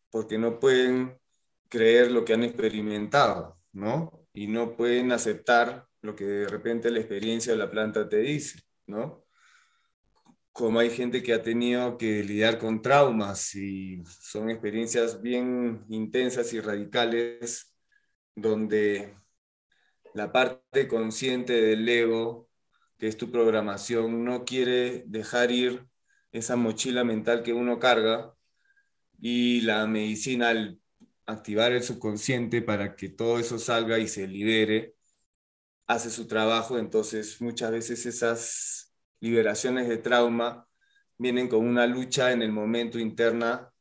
porque 0.09 0.37
no 0.37 0.59
pueden 0.59 1.17
creer 1.69 2.11
lo 2.11 2.25
que 2.25 2.33
han 2.33 2.43
experimentado, 2.43 3.59
¿no? 3.71 4.25
Y 4.33 4.47
no 4.47 4.75
pueden 4.75 5.11
aceptar 5.11 5.87
lo 6.01 6.15
que 6.15 6.25
de 6.25 6.47
repente 6.47 6.91
la 6.91 6.99
experiencia 6.99 7.53
de 7.53 7.59
la 7.59 7.69
planta 7.71 8.07
te 8.07 8.17
dice, 8.17 8.61
¿no? 8.85 9.25
Como 10.51 10.79
hay 10.79 10.89
gente 10.89 11.21
que 11.21 11.33
ha 11.33 11.43
tenido 11.43 11.97
que 11.97 12.23
lidiar 12.23 12.57
con 12.57 12.81
traumas 12.81 13.53
y 13.55 14.03
son 14.05 14.49
experiencias 14.49 15.21
bien 15.21 15.85
intensas 15.89 16.53
y 16.53 16.59
radicales 16.59 17.75
donde 18.35 19.15
la 20.13 20.31
parte 20.31 20.87
consciente 20.87 21.53
del 21.53 21.87
ego, 21.87 22.49
que 22.97 23.07
es 23.07 23.17
tu 23.17 23.31
programación, 23.31 24.23
no 24.23 24.45
quiere 24.45 25.03
dejar 25.07 25.51
ir 25.51 25.85
esa 26.31 26.55
mochila 26.55 27.03
mental 27.03 27.43
que 27.43 27.53
uno 27.53 27.79
carga 27.79 28.33
y 29.19 29.61
la 29.61 29.85
medicina, 29.87 30.49
al 30.49 30.79
activar 31.27 31.73
el 31.73 31.83
subconsciente 31.83 32.61
para 32.61 32.95
que 32.95 33.09
todo 33.09 33.39
eso 33.39 33.59
salga 33.59 33.99
y 33.99 34.07
se 34.07 34.27
libere, 34.27 34.95
hace 35.87 36.09
su 36.09 36.27
trabajo, 36.27 36.77
entonces 36.79 37.41
muchas 37.41 37.71
veces 37.71 38.05
esas 38.05 38.93
liberaciones 39.19 39.87
de 39.87 39.97
trauma 39.97 40.67
vienen 41.17 41.47
con 41.47 41.65
una 41.67 41.87
lucha 41.87 42.31
en 42.31 42.41
el 42.41 42.51
momento 42.51 42.99
interna, 42.99 43.71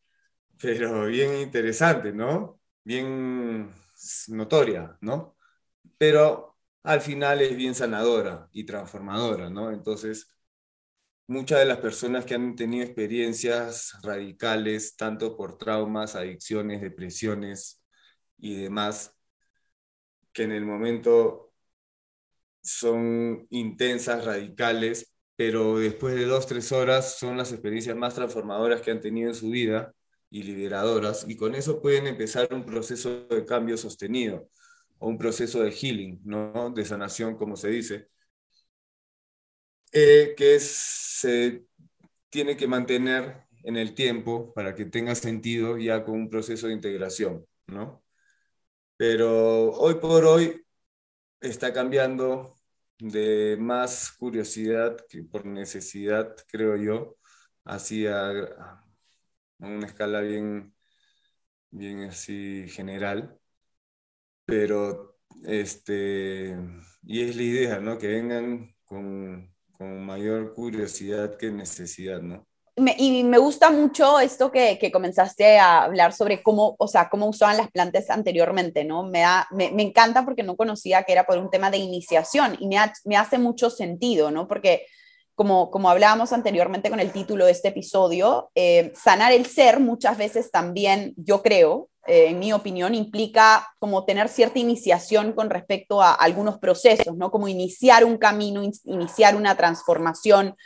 pero 0.61 1.07
bien 1.07 1.37
interesante, 1.37 2.13
¿no? 2.13 2.61
Bien 2.85 3.71
notoria, 4.29 4.97
¿no? 5.01 5.37
Pero 5.99 6.57
al 6.83 7.01
final 7.01 7.43
es 7.43 7.57
bien 7.57 7.75
sanadora 7.75 8.49
y 8.53 8.65
transformadora, 8.65 9.51
¿no? 9.51 9.73
Entonces, 9.73 10.36
muchas 11.27 11.61
de 11.61 11.67
las 11.67 11.79
personas 11.79 12.25
que 12.25 12.35
han 12.35 12.57
tenido 12.57 12.85
experiencias 12.85 13.93
radicales, 14.03 14.97
tanto 14.97 15.37
por 15.37 15.59
traumas, 15.59 16.15
adicciones, 16.15 16.81
depresiones 16.81 17.83
y 18.39 18.55
demás, 18.57 19.15
que 20.33 20.45
en 20.45 20.53
el 20.53 20.65
momento 20.65 21.53
son 22.63 23.47
intensas, 23.51 24.25
radicales, 24.25 25.15
pero 25.37 25.79
después 25.79 26.15
de 26.15 26.25
dos, 26.27 26.47
tres 26.47 26.73
horas 26.73 27.19
son 27.19 27.37
las 27.37 27.53
experiencias 27.53 27.97
más 27.97 28.15
transformadoras 28.15 28.81
que 28.81 28.91
han 28.91 29.01
tenido 29.01 29.29
en 29.29 29.35
su 29.35 29.51
vida 29.51 29.95
y 30.31 30.43
liberadoras, 30.43 31.27
y 31.29 31.37
con 31.37 31.55
eso 31.55 31.81
pueden 31.81 32.07
empezar 32.07 32.53
un 32.53 32.65
proceso 32.65 33.27
de 33.29 33.45
cambio 33.45 33.77
sostenido 33.77 34.49
o 34.99 35.09
un 35.09 35.19
proceso 35.19 35.63
de 35.63 35.71
healing, 35.71 36.21
¿no? 36.25 36.71
de 36.71 36.85
sanación, 36.85 37.37
como 37.37 37.57
se 37.57 37.69
dice, 37.69 38.09
eh, 39.99 40.35
que 40.37 40.61
se 40.61 41.65
tiene 42.29 42.57
que 42.57 42.67
mantener 42.69 43.47
en 43.65 43.79
el 43.79 43.95
tiempo 43.95 44.53
para 44.55 44.75
que 44.75 44.85
tenga 44.85 45.15
sentido 45.15 45.79
ya 45.79 46.05
con 46.05 46.17
un 46.17 46.29
proceso 46.31 46.67
de 46.67 46.75
integración, 46.75 47.47
¿no? 47.67 48.05
Pero 48.99 49.71
hoy 49.73 49.95
por 49.97 50.27
hoy 50.27 50.67
está 51.41 51.73
cambiando 51.73 52.55
de 52.99 53.57
más 53.59 54.13
curiosidad 54.13 54.99
que 55.09 55.25
por 55.25 55.47
necesidad, 55.47 56.37
creo 56.49 56.77
yo, 56.77 57.17
hacia 57.65 58.83
una 59.59 59.87
escala 59.87 60.21
bien, 60.21 60.75
bien 61.71 62.03
así 62.05 62.69
general. 62.69 63.39
Pero, 64.45 65.19
este, 65.45 66.57
y 67.03 67.23
es 67.23 67.37
la 67.37 67.43
idea, 67.43 67.81
¿no? 67.81 67.99
Que 67.99 68.09
vengan 68.09 68.75
con, 68.85 69.56
con 69.77 70.05
mayor 70.05 70.55
curiosidad 70.55 71.37
que 71.37 71.51
necesidad, 71.51 72.21
¿no? 72.21 72.47
y 72.99 73.25
me 73.25 73.39
gusta 73.39 73.71
mucho 73.71 74.21
esto 74.21 74.53
que, 74.53 74.79
que, 74.79 74.93
comenzaste 74.93 75.59
a 75.59 75.85
hablar 75.85 76.13
sobre 76.13 76.43
cómo, 76.43 76.77
o 76.79 76.87
sea, 76.87 77.09
cómo 77.09 77.27
usaban 77.27 77.57
las 77.57 77.71
plantas 77.71 78.11
anteriormente, 78.11 78.85
¿no? 78.85 79.03
Me, 79.03 79.21
da, 79.21 79.49
me, 79.51 79.71
me, 79.71 79.83
encanta 79.83 80.27
porque 80.27 80.43
no 80.43 80.57
conocía 80.57 81.03
que 81.05 81.13
era 81.13 81.25
por 81.25 81.39
un 81.39 81.49
tema 81.49 81.71
de 81.71 81.79
iniciación 81.79 82.55
y 82.61 82.69
me, 82.69 82.77
me 83.07 83.17
hace 83.17 83.39
mucho 83.39 83.71
sentido, 83.71 84.31
¿no? 84.31 84.47
Porque 84.47 84.85
como, 85.35 85.71
como 85.71 85.89
hablábamos 85.89 86.33
anteriormente 86.33 86.91
con 86.91 87.01
el 87.01 87.13
título 87.13 87.47
de 87.47 87.53
este 87.53 87.69
episodio, 87.69 88.51
eh, 88.55 88.93
sanar 88.95 89.33
el 89.33 89.47
ser 89.47 89.81
muchas 89.81 90.19
veces 90.19 90.51
también, 90.51 91.15
yo 91.17 91.43
creo, 91.43 91.89
eh, 92.07 92.27
en 92.29 92.39
mi 92.39 92.53
opinión, 92.53 92.95
implica 92.95 93.69
como 93.79 94.05
tener 94.05 94.29
cierta 94.29 94.59
iniciación 94.59 95.33
con 95.33 95.51
respecto 95.51 96.03
a 96.03 96.13
algunos 96.13 96.59
procesos, 96.59 97.17
¿no? 97.17 97.31
Como 97.31 97.49
iniciar 97.49 98.05
un 98.05 98.19
camino, 98.19 98.63
in, 98.63 98.73
iniciar 98.85 99.37
una 99.37 99.57
transformación, 99.57 100.57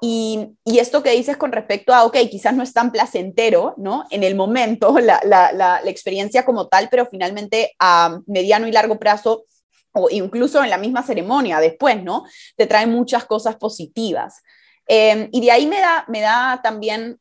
y, 0.00 0.50
y, 0.64 0.78
esto 0.78 1.02
que 1.02 1.10
dices 1.10 1.36
con 1.36 1.50
respecto 1.50 1.92
a, 1.92 2.04
ok, 2.04 2.16
quizás 2.30 2.54
no 2.54 2.62
es 2.62 2.72
tan 2.72 2.92
placentero, 2.92 3.74
¿no? 3.78 4.04
En 4.10 4.22
el 4.22 4.36
momento, 4.36 4.98
la, 5.00 5.20
la, 5.24 5.52
la, 5.52 5.80
la 5.82 5.90
experiencia 5.90 6.44
como 6.44 6.68
tal, 6.68 6.88
pero 6.88 7.06
finalmente 7.06 7.74
a 7.78 8.20
mediano 8.26 8.68
y 8.68 8.72
largo 8.72 8.98
plazo, 8.98 9.44
o 9.92 10.08
incluso 10.10 10.62
en 10.62 10.70
la 10.70 10.78
misma 10.78 11.02
ceremonia 11.02 11.60
después, 11.60 12.02
¿no? 12.02 12.24
Te 12.56 12.66
trae 12.66 12.86
muchas 12.86 13.24
cosas 13.24 13.56
positivas. 13.56 14.42
Eh, 14.86 15.28
y 15.32 15.40
de 15.40 15.50
ahí 15.50 15.66
me 15.66 15.80
da, 15.80 16.04
me 16.08 16.20
da 16.20 16.60
también, 16.62 17.18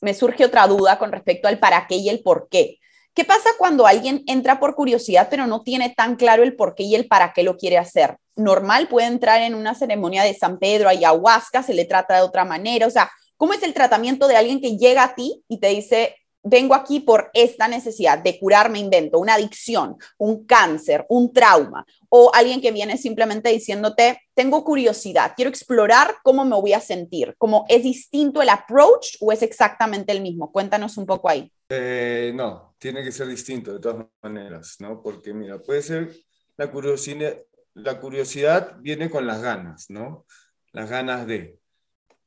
me 0.00 0.14
surge 0.14 0.44
otra 0.44 0.66
duda 0.66 0.98
con 0.98 1.10
respecto 1.12 1.48
al 1.48 1.58
para 1.58 1.86
qué 1.86 1.96
y 1.96 2.08
el 2.08 2.22
por 2.22 2.48
qué. 2.48 2.77
¿Qué 3.18 3.24
pasa 3.24 3.50
cuando 3.58 3.84
alguien 3.84 4.22
entra 4.28 4.60
por 4.60 4.76
curiosidad 4.76 5.26
pero 5.28 5.48
no 5.48 5.64
tiene 5.64 5.90
tan 5.90 6.14
claro 6.14 6.44
el 6.44 6.54
por 6.54 6.76
qué 6.76 6.84
y 6.84 6.94
el 6.94 7.08
para 7.08 7.32
qué 7.32 7.42
lo 7.42 7.56
quiere 7.56 7.76
hacer? 7.76 8.16
Normal 8.36 8.86
puede 8.86 9.08
entrar 9.08 9.42
en 9.42 9.56
una 9.56 9.74
ceremonia 9.74 10.22
de 10.22 10.34
San 10.34 10.60
Pedro, 10.60 10.88
ayahuasca, 10.88 11.64
se 11.64 11.74
le 11.74 11.84
trata 11.84 12.14
de 12.14 12.22
otra 12.22 12.44
manera. 12.44 12.86
O 12.86 12.90
sea, 12.90 13.10
¿cómo 13.36 13.54
es 13.54 13.64
el 13.64 13.74
tratamiento 13.74 14.28
de 14.28 14.36
alguien 14.36 14.60
que 14.60 14.76
llega 14.76 15.02
a 15.02 15.16
ti 15.16 15.42
y 15.48 15.58
te 15.58 15.66
dice, 15.66 16.14
vengo 16.44 16.76
aquí 16.76 17.00
por 17.00 17.28
esta 17.34 17.66
necesidad 17.66 18.18
de 18.18 18.38
curarme, 18.38 18.78
invento, 18.78 19.18
una 19.18 19.34
adicción, 19.34 19.96
un 20.16 20.46
cáncer, 20.46 21.04
un 21.08 21.32
trauma, 21.32 21.84
o 22.08 22.30
alguien 22.32 22.60
que 22.60 22.70
viene 22.70 22.96
simplemente 22.98 23.48
diciéndote, 23.48 24.20
tengo 24.32 24.62
curiosidad, 24.62 25.32
quiero 25.34 25.48
explorar 25.48 26.18
cómo 26.22 26.44
me 26.44 26.54
voy 26.54 26.72
a 26.72 26.80
sentir, 26.80 27.34
¿cómo 27.36 27.64
es 27.68 27.82
distinto 27.82 28.42
el 28.42 28.48
approach 28.48 29.16
o 29.18 29.32
es 29.32 29.42
exactamente 29.42 30.12
el 30.12 30.20
mismo? 30.20 30.52
Cuéntanos 30.52 30.96
un 30.96 31.06
poco 31.06 31.28
ahí. 31.28 31.50
Eh, 31.70 32.32
no, 32.34 32.74
tiene 32.78 33.04
que 33.04 33.12
ser 33.12 33.26
distinto 33.28 33.74
de 33.74 33.80
todas 33.80 34.06
maneras, 34.22 34.76
¿no? 34.80 35.02
Porque 35.02 35.34
mira, 35.34 35.58
puede 35.62 35.82
ser 35.82 36.14
la 36.56 36.70
curiosidad, 36.70 37.36
la 37.74 38.00
curiosidad 38.00 38.76
viene 38.80 39.10
con 39.10 39.26
las 39.26 39.42
ganas, 39.42 39.90
¿no? 39.90 40.26
Las 40.72 40.88
ganas 40.90 41.26
de. 41.26 41.58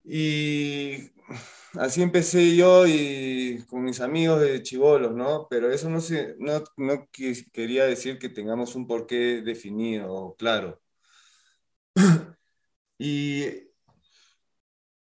Y 0.04 1.12
así 1.76 2.02
empecé 2.04 2.56
yo 2.56 2.86
y 2.88 3.64
con 3.68 3.84
mis 3.84 4.02
amigos 4.02 4.42
de 4.42 4.62
chivolos, 4.64 5.14
¿no? 5.16 5.48
Pero 5.50 5.72
eso 5.72 5.90
no, 5.90 6.02
se, 6.02 6.36
no, 6.40 6.64
no 6.78 7.10
quería 7.54 7.86
decir 7.86 8.20
que 8.20 8.30
tengamos 8.30 8.76
un 8.76 8.88
porqué 8.88 9.42
definido 9.42 10.14
o 10.14 10.36
claro. 10.36 10.82
y 13.00 13.46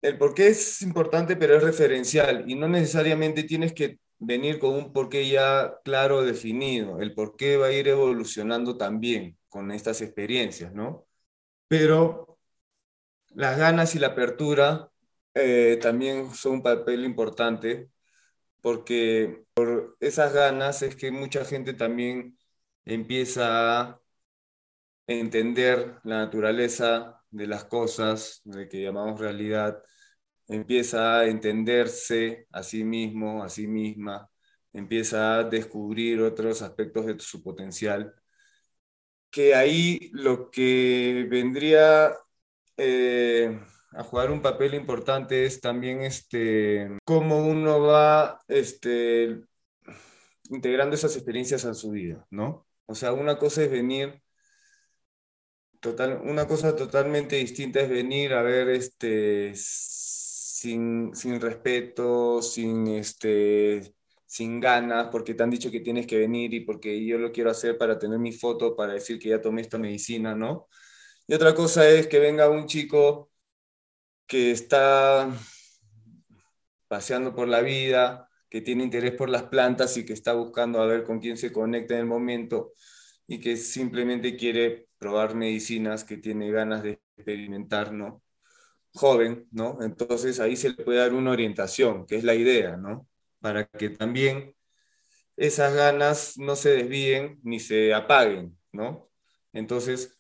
el 0.03 0.19
porqué 0.19 0.49
es 0.49 0.83
importante, 0.83 1.37
pero 1.37 1.57
es 1.57 1.63
referencial 1.63 2.45
y 2.49 2.55
no 2.55 2.69
necesariamente 2.69 3.45
tienes 3.45 3.73
que 3.73 3.99
venir 4.21 4.61
con 4.61 4.75
un 4.75 4.93
porqué 4.93 5.29
ya 5.29 5.81
claro 5.85 6.23
definido. 6.23 7.01
El 7.01 7.15
porqué 7.15 7.57
va 7.57 7.67
a 7.69 7.73
ir 7.73 7.89
evolucionando 7.89 8.77
también 8.77 9.39
con 9.49 9.73
estas 9.73 10.03
experiencias, 10.03 10.73
¿no? 10.75 11.07
Pero 11.69 12.39
las 13.31 13.59
ganas 13.59 13.95
y 13.95 13.99
la 13.99 14.09
apertura 14.09 14.91
eh, 15.35 15.79
también 15.83 16.35
son 16.35 16.55
un 16.55 16.63
papel 16.63 17.05
importante 17.05 17.91
porque 18.63 19.45
por 19.55 19.97
esas 20.01 20.33
ganas 20.35 20.83
es 20.83 20.97
que 20.97 21.11
mucha 21.11 21.45
gente 21.45 21.75
también 21.75 22.39
empieza 22.85 23.81
a 23.83 24.01
entender 25.07 25.99
la 26.05 26.19
naturaleza 26.19 27.23
de 27.31 27.47
las 27.47 27.65
cosas, 27.65 28.41
de 28.45 28.69
que 28.69 28.83
llamamos 28.83 29.21
realidad, 29.21 29.83
empieza 30.51 31.21
a 31.21 31.27
entenderse 31.29 32.47
a 32.53 32.63
sí 32.63 32.85
mismo, 32.85 33.43
a 33.43 33.49
sí 33.49 33.67
misma, 33.67 34.31
empieza 34.73 35.39
a 35.39 35.45
descubrir 35.45 36.21
otros 36.23 36.63
aspectos 36.63 37.07
de 37.07 37.19
su 37.21 37.43
potencial, 37.43 38.15
que 39.31 39.55
ahí 39.55 40.11
lo 40.13 40.51
que 40.51 41.27
vendría 41.31 42.13
eh, 42.77 43.61
a 43.93 44.03
jugar 44.05 44.31
un 44.31 44.43
papel 44.43 44.75
importante 44.75 45.45
es 45.47 45.61
también 45.61 46.03
este, 46.03 46.99
cómo 47.05 47.39
uno 47.47 47.81
va 47.81 48.41
este, 48.49 49.41
integrando 50.51 50.95
esas 50.95 51.17
experiencias 51.17 51.65
a 51.65 51.75
su 51.75 51.91
vida, 51.91 52.27
¿no? 52.31 52.67
O 52.87 52.95
sea, 52.95 53.13
una 53.13 53.39
cosa 53.39 53.63
es 53.63 53.71
venir 53.71 54.21
Total, 55.81 56.21
una 56.25 56.47
cosa 56.47 56.77
totalmente 56.77 57.37
distinta 57.37 57.81
es 57.81 57.89
venir 57.89 58.35
a 58.35 58.43
ver 58.43 58.69
este, 58.69 59.53
sin, 60.61 61.15
sin 61.15 61.41
respeto, 61.41 62.43
sin, 62.43 62.87
este, 62.89 63.95
sin 64.27 64.61
ganas, 64.61 65.09
porque 65.11 65.33
te 65.35 65.43
han 65.43 65.49
dicho 65.51 65.71
que 65.71 65.81
tienes 65.81 66.07
que 66.07 66.19
venir 66.19 66.53
y 66.53 66.61
porque 66.61 67.03
yo 67.07 67.17
lo 67.19 67.33
quiero 67.33 67.51
hacer 67.51 67.79
para 67.79 67.99
tener 67.99 68.19
mi 68.19 68.33
foto, 68.33 68.77
para 68.77 68.93
decir 68.93 69.19
que 69.19 69.31
ya 69.31 69.41
tomé 69.41 69.63
esta 69.63 69.79
medicina, 69.79 70.35
¿no? 70.35 70.69
Y 71.27 71.35
otra 71.35 71.55
cosa 71.55 71.89
es 71.89 72.09
que 72.09 72.19
venga 72.19 72.51
un 72.51 72.67
chico 72.67 73.31
que 74.27 74.51
está 74.51 75.31
paseando 76.89 77.35
por 77.35 77.49
la 77.49 77.63
vida, 77.63 78.29
que 78.51 78.61
tiene 78.61 78.85
interés 78.85 79.13
por 79.13 79.31
las 79.31 79.45
plantas 79.45 79.97
y 79.97 80.05
que 80.05 80.13
está 80.13 80.35
buscando 80.35 80.83
a 80.83 80.87
ver 80.87 81.05
con 81.05 81.21
quién 81.21 81.39
se 81.39 81.53
conecta 81.53 81.95
en 81.95 82.01
el 82.01 82.07
momento 82.07 82.75
y 83.27 83.41
que 83.41 83.57
simplemente 83.57 84.37
quiere 84.37 84.89
probar 84.99 85.35
medicinas, 85.35 86.05
que 86.05 86.19
tiene 86.19 86.51
ganas 86.51 86.83
de 86.83 87.01
experimentar, 87.17 87.93
¿no? 87.95 88.23
Joven, 88.95 89.49
¿no? 89.53 89.79
Entonces 89.83 90.41
ahí 90.41 90.57
se 90.57 90.71
le 90.71 90.85
puede 90.85 90.99
dar 90.99 91.15
una 91.15 91.31
orientación, 91.31 92.07
que 92.07 92.17
es 92.17 92.25
la 92.25 92.35
idea, 92.35 92.77
¿no? 92.77 93.09
Para 93.41 93.67
que 93.67 93.91
también 93.91 94.55
esas 95.37 95.75
ganas 95.75 96.37
no 96.39 96.57
se 96.57 96.71
desvíen 96.71 97.41
ni 97.43 97.61
se 97.61 97.95
apaguen, 97.95 98.59
¿no? 98.73 99.11
Entonces, 99.53 100.19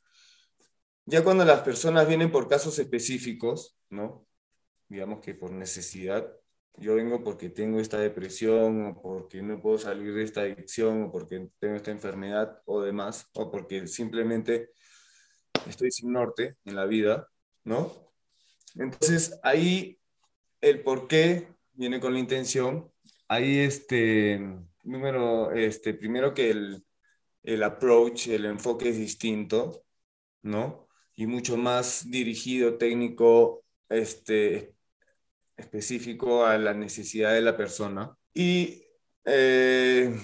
ya 1.04 1.22
cuando 1.22 1.44
las 1.44 1.60
personas 1.60 2.08
vienen 2.08 2.32
por 2.32 2.48
casos 2.48 2.78
específicos, 2.78 3.76
¿no? 3.90 4.26
Digamos 4.88 5.20
que 5.20 5.34
por 5.34 5.52
necesidad, 5.52 6.32
yo 6.76 6.94
vengo 6.94 7.22
porque 7.22 7.50
tengo 7.50 7.80
esta 7.80 7.98
depresión 7.98 8.86
o 8.86 9.02
porque 9.02 9.42
no 9.42 9.60
puedo 9.60 9.78
salir 9.78 10.14
de 10.14 10.22
esta 10.22 10.42
adicción 10.42 11.04
o 11.04 11.12
porque 11.12 11.50
tengo 11.58 11.74
esta 11.76 11.90
enfermedad 11.90 12.62
o 12.64 12.80
demás, 12.80 13.28
o 13.34 13.50
porque 13.50 13.86
simplemente 13.86 14.70
estoy 15.66 15.90
sin 15.90 16.12
norte 16.12 16.56
en 16.64 16.76
la 16.76 16.86
vida, 16.86 17.28
¿no? 17.64 18.09
Entonces, 18.76 19.38
ahí 19.42 19.98
el 20.60 20.82
por 20.82 21.08
qué 21.08 21.48
viene 21.72 22.00
con 22.00 22.12
la 22.12 22.20
intención. 22.20 22.90
Ahí, 23.28 23.58
este, 23.58 24.40
número, 24.84 25.52
este, 25.52 25.94
primero 25.94 26.34
que 26.34 26.50
el, 26.50 26.84
el 27.42 27.62
approach, 27.62 28.28
el 28.28 28.46
enfoque 28.46 28.90
es 28.90 28.96
distinto, 28.96 29.84
¿no? 30.42 30.88
Y 31.16 31.26
mucho 31.26 31.56
más 31.56 32.10
dirigido, 32.10 32.78
técnico, 32.78 33.64
este, 33.88 34.74
específico 35.56 36.44
a 36.46 36.58
la 36.58 36.74
necesidad 36.74 37.34
de 37.34 37.42
la 37.42 37.56
persona. 37.56 38.16
Y 38.34 38.84
eh, 39.24 40.14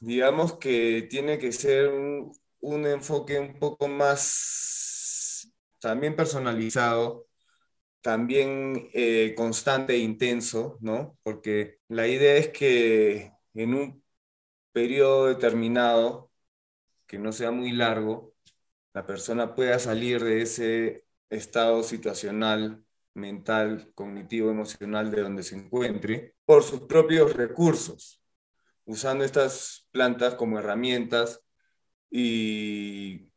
digamos 0.00 0.54
que 0.58 1.06
tiene 1.10 1.38
que 1.38 1.52
ser 1.52 1.88
un, 1.88 2.32
un, 2.60 2.86
enfoque 2.86 3.38
un 3.38 3.58
poco 3.58 3.88
más 3.88 5.52
también 5.80 6.16
personalizado 6.16 7.27
también 8.00 8.90
eh, 8.94 9.34
constante 9.36 9.94
e 9.94 9.98
intenso, 9.98 10.78
¿no? 10.80 11.18
Porque 11.22 11.80
la 11.88 12.06
idea 12.08 12.36
es 12.36 12.48
que 12.48 13.32
en 13.54 13.74
un 13.74 14.04
periodo 14.72 15.26
determinado, 15.26 16.30
que 17.06 17.18
no 17.18 17.32
sea 17.32 17.50
muy 17.50 17.72
largo, 17.72 18.34
la 18.94 19.06
persona 19.06 19.54
pueda 19.54 19.78
salir 19.78 20.22
de 20.24 20.42
ese 20.42 21.04
estado 21.30 21.82
situacional, 21.82 22.84
mental, 23.14 23.90
cognitivo, 23.94 24.50
emocional 24.50 25.10
de 25.10 25.22
donde 25.22 25.42
se 25.42 25.56
encuentre, 25.56 26.34
por 26.44 26.62
sus 26.62 26.82
propios 26.82 27.34
recursos, 27.34 28.22
usando 28.84 29.24
estas 29.24 29.88
plantas 29.92 30.34
como 30.34 30.58
herramientas 30.58 31.42
y 32.10 33.30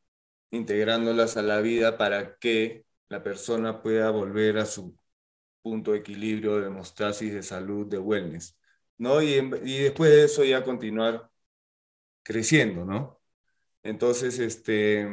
integrándolas 0.52 1.38
a 1.38 1.42
la 1.42 1.62
vida 1.62 1.98
para 1.98 2.38
que 2.38 2.86
la 3.12 3.22
persona 3.24 3.82
pueda 3.82 4.10
volver 4.12 4.58
a 4.58 4.66
su 4.66 4.96
punto 5.62 5.92
de 5.92 6.00
equilibrio, 6.00 6.60
de 6.62 6.68
hemostasis, 6.68 7.34
de 7.34 7.44
salud, 7.44 7.88
de 7.88 8.00
wellness, 8.00 8.58
¿no? 8.98 9.22
Y, 9.22 9.34
después 9.84 10.12
de 10.12 10.26
eso 10.26 10.44
ya 10.46 10.64
continuar 10.64 11.30
creciendo, 12.24 12.86
¿no? 12.86 13.22
Entonces, 13.84 14.40
este, 14.40 15.08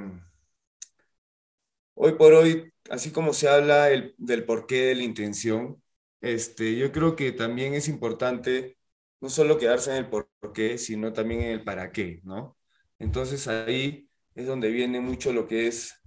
hoy 1.95 2.13
por 2.15 2.33
hoy, 2.35 2.73
así 2.91 3.11
como 3.13 3.33
se 3.33 3.49
habla 3.49 3.87
del 3.87 4.45
porqué 4.45 4.87
de 4.87 4.95
la 4.97 5.03
intención, 5.03 5.83
este, 6.21 6.77
yo 6.77 6.93
creo 6.93 7.17
que 7.17 7.33
también 7.33 7.75
es 7.75 7.89
importante 7.89 8.79
no 9.21 9.29
solo 9.31 9.59
quedarse 9.59 9.91
en 9.91 9.99
el 9.99 10.09
porqué, 10.09 10.79
sino 10.79 11.13
también 11.13 11.43
en 11.43 11.51
el 11.53 11.65
para 11.65 11.93
qué, 11.93 12.21
¿no? 12.25 12.57
Entonces 12.99 13.49
ahí 13.49 14.09
es 14.35 14.47
donde 14.47 14.71
viene 14.71 15.01
mucho 15.01 15.33
lo 15.33 15.49
que 15.49 15.67
es 15.69 15.98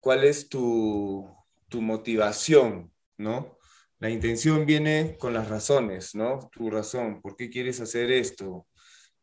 cuál 0.00 0.24
es 0.24 0.48
tu, 0.48 1.28
tu 1.68 1.80
motivación, 1.80 2.92
¿no? 3.16 3.58
La 3.98 4.10
intención 4.10 4.66
viene 4.66 5.16
con 5.18 5.34
las 5.34 5.48
razones, 5.48 6.14
¿no? 6.14 6.50
Tu 6.52 6.70
razón, 6.70 7.20
¿por 7.20 7.36
qué 7.36 7.50
quieres 7.50 7.80
hacer 7.80 8.10
esto? 8.10 8.66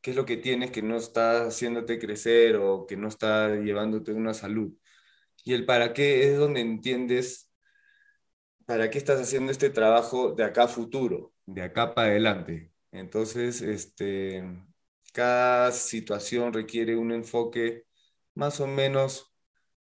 ¿Qué 0.02 0.12
es 0.12 0.16
lo 0.16 0.26
que 0.26 0.38
tienes 0.38 0.72
que 0.72 0.84
no 0.84 0.98
está 0.98 1.48
haciéndote 1.48 2.00
crecer 2.00 2.58
o 2.58 2.86
que 2.86 2.96
no 2.96 3.08
está 3.08 3.56
llevándote 3.56 4.14
una 4.14 4.34
salud? 4.34 4.72
Y 5.44 5.54
el 5.54 5.66
para 5.66 5.94
qué 5.94 6.30
es 6.32 6.38
donde 6.38 6.62
entiendes 6.62 7.48
para 8.68 8.90
qué 8.90 8.98
estás 8.98 9.22
haciendo 9.22 9.52
este 9.52 9.70
trabajo 9.70 10.34
de 10.34 10.44
acá 10.44 10.64
a 10.64 10.68
futuro, 10.68 11.34
de 11.46 11.62
acá 11.62 11.96
para 11.96 12.10
adelante. 12.10 12.74
Entonces, 12.92 13.62
este, 13.62 14.44
cada 15.14 15.72
situación 15.72 16.54
requiere 16.54 16.98
un 16.98 17.14
enfoque 17.14 17.86
más 18.36 18.60
o 18.60 18.68
menos 18.68 19.34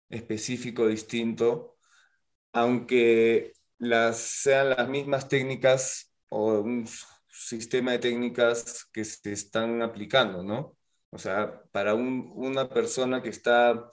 específico, 0.10 0.88
distinto, 0.88 1.78
aunque 2.54 3.54
las, 3.78 4.18
sean 4.20 4.70
las 4.70 4.90
mismas 4.90 5.28
técnicas 5.30 6.14
o 6.30 6.60
un 6.62 6.88
sistema 7.30 7.92
de 7.92 8.00
técnicas 8.00 8.86
que 8.94 9.04
se 9.06 9.34
están 9.34 9.82
aplicando, 9.82 10.44
¿no? 10.44 10.78
O 11.10 11.18
sea, 11.18 11.64
para 11.72 11.94
una 11.96 12.70
persona 12.70 13.22
que 13.22 13.30
está 13.30 13.92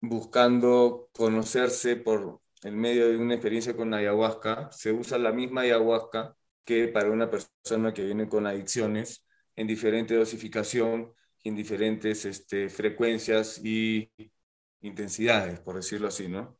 buscando 0.00 1.08
conocerse 1.12 1.96
por 1.96 2.40
el 2.62 2.76
medio 2.76 3.08
de 3.08 3.16
una 3.16 3.34
experiencia 3.34 3.76
con 3.76 3.94
ayahuasca, 3.94 4.70
se 4.72 4.92
usa 4.92 5.18
la 5.18 5.32
misma 5.32 5.62
ayahuasca 5.62 6.36
que 6.64 6.88
para 6.88 7.10
una 7.10 7.30
persona 7.30 7.92
que 7.92 8.04
viene 8.04 8.28
con 8.28 8.46
adicciones 8.46 9.24
en 9.56 9.66
diferente 9.66 10.14
dosificación, 10.14 11.12
en 11.44 11.56
diferentes 11.56 12.24
este, 12.24 12.68
frecuencias 12.68 13.58
y 13.64 14.10
intensidades, 14.82 15.60
por 15.60 15.76
decirlo 15.76 16.08
así, 16.08 16.28
¿no? 16.28 16.56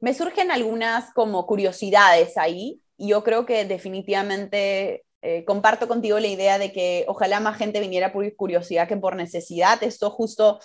Me 0.00 0.14
surgen 0.14 0.50
algunas 0.50 1.12
como 1.12 1.46
curiosidades 1.46 2.36
ahí. 2.36 2.80
Yo 2.98 3.22
creo 3.22 3.46
que 3.46 3.64
definitivamente 3.64 5.04
eh, 5.22 5.44
comparto 5.44 5.88
contigo 5.88 6.18
la 6.18 6.26
idea 6.26 6.58
de 6.58 6.72
que 6.72 7.04
ojalá 7.08 7.40
más 7.40 7.56
gente 7.56 7.80
viniera 7.80 8.12
por 8.12 8.34
curiosidad 8.36 8.88
que 8.88 8.96
por 8.96 9.16
necesidad. 9.16 9.82
Esto 9.82 10.10
justo 10.10 10.60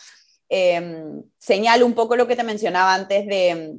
eh, 0.49 1.03
señala 1.37 1.85
un 1.85 1.93
poco 1.93 2.15
lo 2.15 2.27
que 2.27 2.35
te 2.35 2.43
mencionaba 2.43 2.93
antes 2.93 3.27
de 3.27 3.77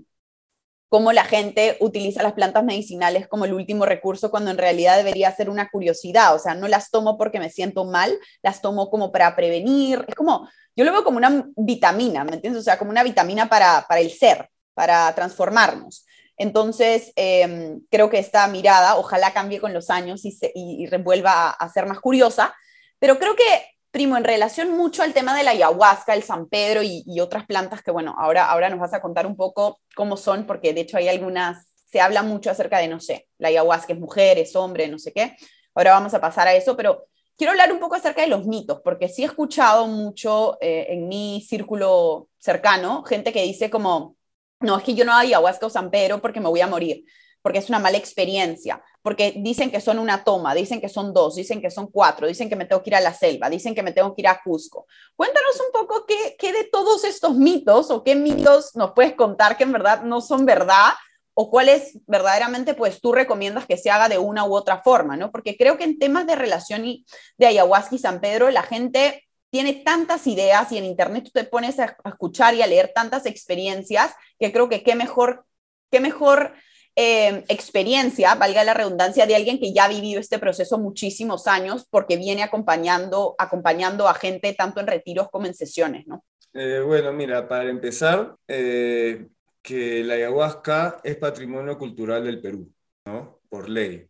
cómo 0.89 1.13
la 1.13 1.25
gente 1.25 1.77
utiliza 1.81 2.23
las 2.23 2.33
plantas 2.33 2.65
medicinales 2.65 3.29
como 3.29 3.45
el 3.45 3.53
último 3.53 3.85
recurso 3.85 4.31
cuando 4.31 4.51
en 4.51 4.59
realidad 4.59 4.97
debería 4.97 5.35
ser 5.35 5.51
una 5.51 5.69
curiosidad. 5.69 6.35
O 6.35 6.39
sea, 6.39 6.55
no 6.55 6.67
las 6.69 6.91
tomo 6.91 7.19
porque 7.19 7.39
me 7.39 7.51
siento 7.51 7.85
mal, 7.85 8.19
las 8.43 8.63
tomo 8.63 8.91
como 8.91 9.13
para 9.13 9.37
prevenir. 9.37 10.05
Es 10.09 10.15
como, 10.15 10.49
yo 10.75 10.85
lo 10.85 10.93
veo 10.93 11.05
como 11.05 11.19
una 11.19 11.47
vitamina, 11.57 12.25
¿me 12.25 12.35
entiendes? 12.35 12.61
O 12.61 12.65
sea, 12.65 12.79
como 12.79 12.91
una 12.91 13.03
vitamina 13.03 13.49
para, 13.49 13.85
para 13.89 14.01
el 14.01 14.11
ser, 14.11 14.49
para 14.75 15.15
transformarnos. 15.15 16.07
Entonces, 16.39 17.13
em, 17.17 17.81
creo 17.91 18.09
que 18.09 18.19
esta 18.19 18.47
mirada 18.47 18.97
ojalá 18.97 19.33
cambie 19.33 19.61
con 19.61 19.75
los 19.75 19.91
años 19.91 20.25
y, 20.25 20.33
se, 20.33 20.53
y, 20.55 20.87
revuelva 20.87 21.33
a, 21.33 21.51
a 21.51 21.69
ser 21.69 21.87
más 21.87 22.01
curiosa, 22.01 22.55
pero 23.01 23.19
creo 23.19 23.35
que 23.35 23.43
primo, 23.91 24.17
en 24.17 24.25
relación 24.25 24.77
mucho 24.77 25.03
al 25.03 25.15
tema 25.15 25.37
de 25.37 25.43
la 25.43 25.53
ayahuasca, 25.53 26.15
el 26.15 26.23
San 26.23 26.49
Pedro 26.49 26.83
y, 26.83 27.21
otras 27.21 27.47
plantas 27.47 27.83
que, 27.83 27.91
bueno, 27.91 28.15
ahora, 28.19 28.51
ahora 28.51 28.71
nos 28.71 28.81
vas 28.81 28.95
a 28.95 29.01
contar 29.01 29.27
un 29.27 29.37
poco 29.37 29.81
cómo 29.97 30.17
son, 30.17 30.47
porque 30.47 30.73
de 30.73 30.83
hecho 30.83 30.97
hay 30.97 31.09
algunas, 31.09 31.69
se 31.91 32.01
habla 32.01 32.23
mucho 32.23 32.51
acerca 32.51 32.79
de, 32.79 32.89
no 32.89 33.01
sé, 33.01 33.29
la 33.39 33.49
ayahuasca 33.49 33.93
es 33.93 33.99
mujer, 33.99 34.39
es 34.39 34.55
hombre, 34.57 34.89
no 34.89 34.99
sé 34.99 35.13
qué. 35.13 35.37
Ahora 35.75 35.93
vamos 35.93 36.15
a 36.15 36.21
pasar 36.21 36.49
a 36.49 36.55
eso, 36.55 36.77
pero 36.77 37.07
quiero 37.37 37.53
hablar 37.53 37.73
un 37.73 37.81
poco 37.81 37.95
acerca 37.95 38.23
de 38.23 38.29
los 38.29 38.47
mitos, 38.47 38.81
porque 38.83 39.09
sí 39.09 39.23
he 39.23 39.27
escuchado 39.27 39.87
mucho 39.87 40.59
eh, 40.61 40.87
en 40.91 41.09
mi 41.09 41.45
círculo 41.49 42.29
cercano 42.39 43.03
gente 43.05 43.33
que 43.33 43.43
dice 43.43 43.71
como, 43.71 44.17
no, 44.61 44.79
es 44.79 44.85
que 44.85 44.95
yo 44.95 45.05
no 45.05 45.13
hago 45.13 45.21
ayahuasca 45.21 45.67
o 45.67 45.71
San 45.71 45.91
Pedro 45.91 46.21
porque 46.21 46.41
me 46.41 46.49
voy 46.49 46.61
a 46.61 46.67
morir 46.67 47.05
porque 47.49 47.61
es 47.61 47.71
una 47.71 47.79
mala 47.79 47.97
experiencia, 47.97 48.83
porque 49.01 49.33
dicen 49.39 49.71
que 49.71 49.81
son 49.81 49.99
una 49.99 50.23
toma, 50.23 50.55
dicen 50.55 50.83
que 50.83 50.91
son 50.91 51.15
dos, 51.15 51.35
dicen 51.35 51.63
que 51.63 51.71
son 51.71 51.87
cuatro, 51.87 52.27
dicen 52.27 52.51
que 52.51 52.57
me 52.57 52.67
tengo 52.67 52.83
que 52.83 52.91
ir 52.91 52.97
a 52.97 53.01
la 53.01 53.15
selva, 53.15 53.49
dicen 53.49 53.75
que 53.75 53.83
me 53.83 53.93
tengo 53.93 54.15
que 54.15 54.21
ir 54.21 54.29
a 54.29 54.43
Cusco. 54.45 54.87
Cuéntanos 55.17 55.59
un 55.59 55.73
poco 55.73 56.05
qué, 56.05 56.37
qué 56.39 56.53
de 56.53 56.65
todos 56.65 57.05
estos 57.05 57.35
mitos 57.37 57.91
o 57.91 58.05
qué 58.05 58.15
mitos 58.15 58.77
nos 58.77 58.93
puedes 58.93 59.15
contar 59.15 59.57
que 59.57 59.65
en 59.65 59.73
verdad 59.73 60.03
no 60.03 60.21
son 60.21 60.45
verdad 60.45 60.91
o 61.33 61.51
cuáles 61.51 61.99
verdaderamente 62.07 62.75
pues 62.75 63.01
tú 63.01 63.13
recomiendas 63.13 63.65
que 63.65 63.79
se 63.79 63.89
haga 63.89 64.11
de 64.11 64.19
una 64.19 64.45
u 64.45 64.55
otra 64.55 64.83
forma, 64.83 65.17
¿no? 65.17 65.33
Porque 65.33 65.57
creo 65.57 65.79
que 65.79 65.85
en 65.85 65.99
temas 65.99 66.27
de 66.27 66.37
relación 66.37 66.85
y 66.85 67.07
de 67.39 67.47
ayahuasca 67.47 67.95
y 67.95 67.99
San 67.99 68.21
Pedro 68.21 68.51
la 68.51 68.63
gente 68.63 69.25
tiene 69.49 69.73
tantas 69.73 70.27
ideas 70.27 70.71
y 70.71 70.77
en 70.77 70.85
internet 70.85 71.25
tú 71.25 71.31
te 71.31 71.45
pones 71.45 71.79
a, 71.79 71.97
escuchar 72.05 72.53
y 72.53 72.61
a 72.61 72.67
leer 72.67 72.93
tantas 72.95 73.25
experiencias 73.25 74.13
que 74.39 74.53
creo 74.53 74.69
que 74.69 74.83
qué 74.83 74.95
mejor 74.95 75.47
qué 75.91 76.01
mejor 76.01 76.53
Em, 77.01 77.45
experiencia, 77.47 78.35
valga 78.35 78.65
la 78.65 78.75
redundancia, 78.75 79.25
de 79.25 79.37
alguien 79.37 79.61
que 79.61 79.73
ya 79.73 79.85
ha 79.85 79.89
vivido 79.89 80.19
este 80.19 80.41
proceso 80.41 80.79
muchísimos 80.79 81.47
años 81.47 81.87
porque 81.89 82.17
viene 82.17 82.43
acompañando, 82.43 83.37
acompañando 83.39 84.09
a 84.09 84.15
gente 84.15 84.53
tanto 84.53 84.81
en 84.81 84.89
retiros 84.89 85.29
como 85.31 85.47
en 85.47 85.55
sesiones, 85.55 86.09
¿no? 86.09 86.25
Eh, 86.55 86.83
bueno, 86.85 87.13
mira, 87.13 87.47
para 87.47 87.71
empezar, 87.71 88.35
eh, 88.49 89.29
que 89.63 90.03
la 90.03 90.15
ayahuasca 90.15 90.97
es 91.05 91.17
patrimonio 91.19 91.79
cultural 91.79 92.25
del 92.25 92.41
Perú, 92.41 92.69
¿no? 93.05 93.43
Por 93.49 93.69
ley. 93.69 94.09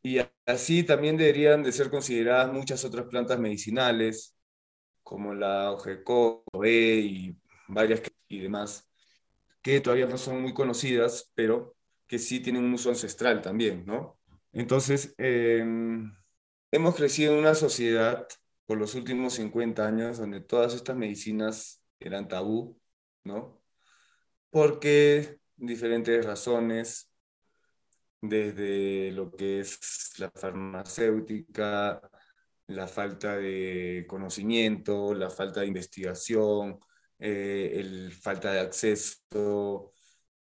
Y 0.00 0.20
así 0.46 0.84
también 0.84 1.16
deberían 1.16 1.64
de 1.64 1.72
ser 1.72 1.90
consideradas 1.90 2.52
muchas 2.52 2.84
otras 2.84 3.06
plantas 3.06 3.40
medicinales, 3.40 4.36
como 5.02 5.34
la 5.34 5.72
ojeco, 5.72 6.44
y 6.64 7.34
varias 7.66 8.02
y 8.28 8.38
demás, 8.38 8.88
que 9.60 9.80
todavía 9.80 10.06
no 10.06 10.16
son 10.16 10.42
muy 10.42 10.54
conocidas, 10.54 11.32
pero 11.34 11.74
que 12.06 12.18
sí 12.18 12.40
tienen 12.40 12.64
un 12.64 12.74
uso 12.74 12.90
ancestral 12.90 13.42
también, 13.42 13.84
¿no? 13.86 14.18
Entonces, 14.52 15.14
em, 15.18 16.12
hemos 16.70 16.94
crecido 16.94 17.32
en 17.32 17.40
una 17.40 17.54
sociedad 17.54 18.26
por 18.66 18.78
los 18.78 18.94
últimos 18.94 19.34
50 19.34 19.86
años 19.86 20.18
donde 20.18 20.40
todas 20.40 20.74
estas 20.74 20.96
medicinas 20.96 21.82
eran 21.98 22.28
tabú, 22.28 22.78
¿no? 23.24 23.62
Porque 24.50 25.38
diferentes 25.56 26.24
razones, 26.24 27.10
desde 28.20 29.12
lo 29.12 29.32
que 29.32 29.60
es 29.60 30.12
la 30.18 30.30
farmacéutica, 30.30 32.00
la 32.68 32.86
falta 32.86 33.36
de 33.36 34.06
conocimiento, 34.08 35.14
la 35.14 35.30
falta 35.30 35.60
de 35.60 35.66
investigación, 35.66 36.78
eh, 37.18 37.72
el 37.74 38.12
falta 38.12 38.52
de 38.52 38.60
acceso, 38.60 39.93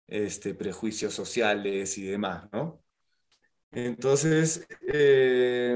este, 0.07 0.53
prejuicios 0.53 1.13
sociales 1.13 1.97
y 1.97 2.03
demás, 2.03 2.49
¿no? 2.51 2.83
Entonces, 3.71 4.67
eh, 4.87 5.75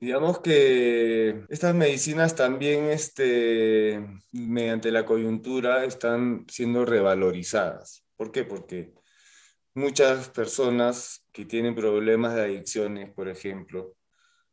digamos 0.00 0.40
que 0.40 1.44
estas 1.48 1.74
medicinas 1.74 2.34
también, 2.36 2.86
este, 2.86 4.04
mediante 4.32 4.90
la 4.90 5.06
coyuntura, 5.06 5.84
están 5.84 6.44
siendo 6.48 6.84
revalorizadas. 6.84 8.04
¿Por 8.16 8.32
qué? 8.32 8.44
Porque 8.44 8.92
muchas 9.74 10.28
personas 10.28 11.26
que 11.32 11.44
tienen 11.44 11.74
problemas 11.74 12.34
de 12.34 12.42
adicciones, 12.42 13.10
por 13.12 13.28
ejemplo, 13.28 13.96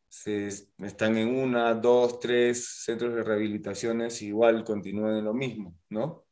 se, 0.08 0.48
están 0.48 1.16
en 1.18 1.36
una, 1.36 1.74
dos, 1.74 2.20
tres 2.20 2.66
centros 2.84 3.14
de 3.14 3.22
rehabilitaciones, 3.22 4.22
igual 4.22 4.64
continúan 4.64 5.16
en 5.18 5.24
lo 5.24 5.34
mismo, 5.34 5.76
¿no? 5.88 6.26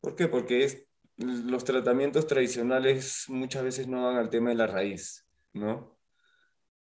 ¿Por 0.00 0.14
qué? 0.14 0.28
Porque 0.28 0.64
es 0.64 0.86
los 1.16 1.64
tratamientos 1.64 2.26
tradicionales 2.26 3.26
muchas 3.28 3.62
veces 3.64 3.88
no 3.88 4.04
van 4.04 4.16
al 4.16 4.30
tema 4.30 4.50
de 4.50 4.56
la 4.56 4.66
raíz, 4.66 5.26
¿no? 5.52 5.98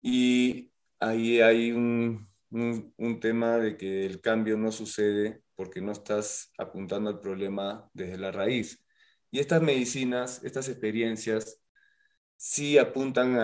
Y 0.03 0.73
ahí 1.01 1.41
hay 1.41 1.73
un, 1.73 2.29
un, 2.51 3.21
tema 3.21 3.59
de 3.59 3.77
que 3.77 4.07
el 4.07 4.21
cambio 4.21 4.57
no 4.57 4.73
sucede 4.73 5.43
porque 5.55 5.81
no 5.81 5.93
estás 5.93 6.53
apuntando 6.59 7.11
al 7.11 7.21
problema 7.21 7.89
desde 7.95 8.19
la 8.19 8.33
raíz. 8.33 8.85
Y 9.31 9.39
estas 9.41 9.63
medicinas, 9.63 10.43
estas 10.45 10.69
experiencias, 10.69 11.61
sí 12.37 12.79
apuntan 12.79 13.37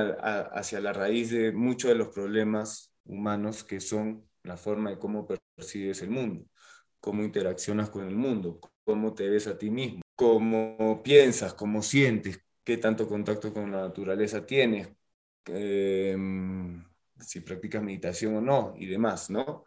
hacia 0.52 0.80
la 0.80 0.92
raíz 0.92 1.30
de 1.30 1.52
muchos 1.52 1.90
de 1.90 1.96
los 1.96 2.08
problemas 2.08 2.92
humanos 3.04 3.64
que 3.64 3.80
son 3.80 4.28
la 4.42 4.56
forma 4.56 4.90
de 4.90 4.98
cómo 4.98 5.26
percibes 5.56 6.02
el 6.02 6.10
mundo, 6.10 6.46
cómo 7.00 7.22
interaccionas 7.22 7.90
con 7.90 8.06
el 8.06 8.16
mundo, 8.16 8.60
cómo 8.84 9.14
te 9.14 9.28
ves 9.28 9.46
a 9.46 9.56
ti 9.56 9.70
mismo, 9.70 10.02
cómo 10.18 11.00
piensas, 11.04 11.54
cómo 11.54 11.80
sientes, 11.80 12.40
qué 12.64 12.76
tanto 12.76 13.08
contacto 13.08 13.52
con 13.54 13.70
la 13.70 13.82
naturaleza 13.82 14.44
tienes, 14.44 14.88
em, 15.46 16.84
si 17.20 17.40
practicas 17.40 17.82
meditación 17.84 18.36
o 18.36 18.40
no 18.40 18.74
y 18.76 18.86
demás, 18.86 19.30
¿no? 19.30 19.64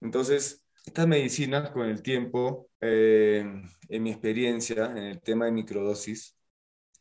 Entonces, 0.00 0.64
estas 0.86 1.06
medicinas 1.06 1.70
con 1.72 1.86
el 1.88 2.02
tiempo, 2.02 2.70
em, 2.80 3.68
en 3.88 4.02
mi 4.02 4.10
experiencia 4.12 4.86
en 4.86 4.98
el 4.98 5.20
tema 5.20 5.44
de 5.46 5.52
microdosis, 5.52 6.38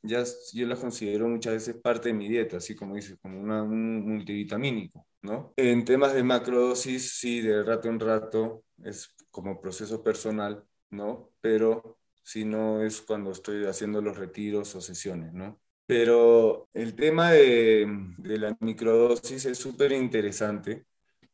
ya 0.03 0.23
yo 0.53 0.67
las 0.67 0.79
considero 0.79 1.29
muchas 1.29 1.53
veces 1.53 1.75
parte 1.81 2.09
de 2.09 2.15
mi 2.15 2.27
dieta, 2.27 2.57
así 2.57 2.75
como 2.75 2.95
dices, 2.95 3.17
como 3.21 3.39
un 3.39 4.05
multivitamínico, 4.05 5.07
¿no? 5.21 5.53
En 5.55 5.85
temas 5.85 6.13
de 6.13 6.23
macrodosis, 6.23 7.13
sí, 7.19 7.41
de 7.41 7.63
rato 7.63 7.87
en 7.89 7.99
rato, 8.01 8.65
es 8.83 9.15
como 9.29 9.61
proceso 9.61 10.03
personal, 10.03 10.65
¿no? 10.89 11.31
Pero 11.39 12.00
si 12.23 12.45
no 12.45 12.83
es 12.83 13.01
cuando 13.01 13.31
estoy 13.31 13.65
haciendo 13.65 14.01
los 14.01 14.17
retiros 14.17 14.75
o 14.75 14.81
sesiones, 14.81 15.33
¿no? 15.33 15.59
Pero 15.85 16.69
el 16.73 16.95
tema 16.95 17.31
de, 17.31 17.87
de 18.17 18.37
la 18.37 18.55
microdosis 18.59 19.45
es 19.45 19.57
súper 19.57 19.91
interesante. 19.91 20.85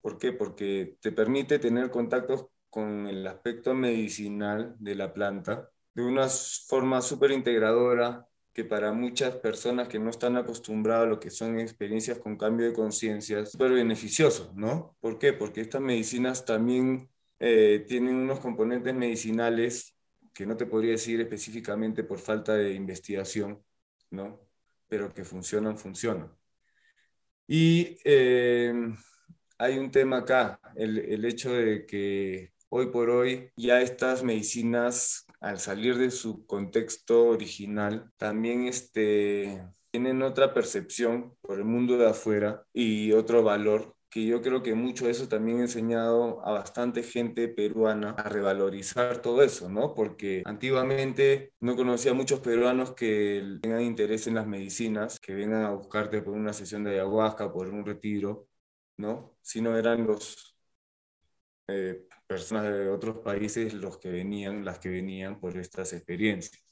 ¿Por 0.02 0.17
qué? 0.17 0.34
Porque 0.34 0.97
te 1.00 1.12
permite 1.12 1.60
tener 1.60 1.91
contactos 1.91 2.47
con 2.69 3.08
el 3.08 3.26
aspecto 3.28 3.73
medicinal 3.73 4.76
de 4.80 4.95
la 4.95 5.13
planta 5.13 5.69
de 5.97 6.04
una 6.04 6.28
forma 6.28 7.02
súper 7.02 7.32
integradora 7.32 8.28
que 8.54 8.63
para 8.63 8.93
muchas 8.93 9.36
personas 9.36 9.88
que 9.88 9.97
no 9.97 10.12
están 10.12 10.38
acostumbradas 10.38 11.06
a 11.06 11.10
lo 11.10 11.19
que 11.19 11.32
son 11.32 11.60
experiencias 11.60 12.19
con 12.19 12.38
cambio 12.38 12.67
de 12.67 12.73
conciencia 12.73 13.45
súper 13.45 13.71
beneficioso, 13.71 14.52
¿no? 14.56 14.95
¿Por 15.00 15.17
qué? 15.17 15.34
Porque 15.34 15.62
estas 15.62 15.82
medicinas 15.82 16.45
también 16.45 17.10
eh, 17.39 17.84
tienen 17.88 18.15
unos 18.15 18.39
componentes 18.39 18.93
medicinales 18.93 19.97
que 20.38 20.45
no 20.45 20.56
te 20.56 20.67
podría 20.67 20.91
decir 20.91 21.19
específicamente 21.19 22.04
por 22.04 22.19
falta 22.19 22.54
de 22.54 22.71
investigación, 22.71 23.60
¿no? 24.12 24.39
Pero 24.88 25.12
que 25.12 25.26
funcionan, 25.26 25.80
funcionan. 25.80 26.32
Y 27.47 27.97
eh, 28.04 28.71
hay 29.58 29.80
un 29.80 29.89
tema 29.89 30.17
acá, 30.17 30.60
el, 30.76 31.00
el 31.00 31.26
hecho 31.26 31.54
de 31.54 31.88
que 31.88 32.54
hoy 32.69 32.91
por 32.91 33.10
hoy 33.10 33.50
ya 33.56 33.82
estas 33.82 34.21
medicinas, 34.21 35.26
al 35.39 35.58
salir 35.58 35.97
de 35.97 36.12
su 36.12 36.45
contexto 36.45 37.30
original, 37.30 38.12
también 38.17 38.67
este, 38.67 39.65
tienen 39.89 40.21
otra 40.21 40.54
percepción 40.54 41.36
por 41.41 41.58
el 41.58 41.65
mundo 41.65 41.97
de 41.97 42.10
afuera 42.10 42.63
y 42.73 43.12
otro 43.12 43.41
valor 43.41 43.97
que 44.17 44.25
yo 44.25 44.41
creo 44.41 44.63
que 44.63 44.73
mucho 44.73 45.06
de 45.06 45.12
eso 45.12 45.27
también 45.27 45.60
ha 45.60 45.62
enseñado 45.62 46.43
a 46.43 46.51
bastante 46.51 47.03
gente 47.03 47.47
peruana 47.49 48.12
a 48.17 48.23
revalorizar 48.30 49.21
todo 49.21 49.43
eso, 49.43 49.69
¿no? 49.69 49.93
Porque 49.93 50.41
antiguamente 50.45 51.53
no 51.60 51.75
conocía 51.75 52.13
a 52.13 52.15
muchos 52.15 52.39
peruanos 52.39 52.95
que 52.95 53.60
tengan 53.62 53.84
interés 53.84 54.25
en 54.25 54.34
las 54.34 54.47
medicinas, 54.47 55.19
que 55.19 55.36
vengan 55.36 55.65
a 55.65 55.69
buscarte 55.71 56.23
por 56.23 56.34
una 56.34 56.51
sesión 56.51 56.84
de 56.84 56.93
ayahuasca, 56.93 57.53
por 57.53 57.69
un 57.69 57.86
retiro, 57.86 58.47
¿no? 58.97 59.38
Sino 59.43 59.77
eran 59.77 60.08
los 60.08 60.58
eh, 61.67 62.08
personas 62.25 62.63
de 62.63 62.89
otros 62.89 63.17
países 63.19 63.75
los 63.75 63.99
que 63.99 64.10
venían, 64.10 64.65
las 64.65 64.80
que 64.80 64.89
venían 64.89 65.39
por 65.39 65.56
estas 65.58 65.93
experiencias. 65.93 66.63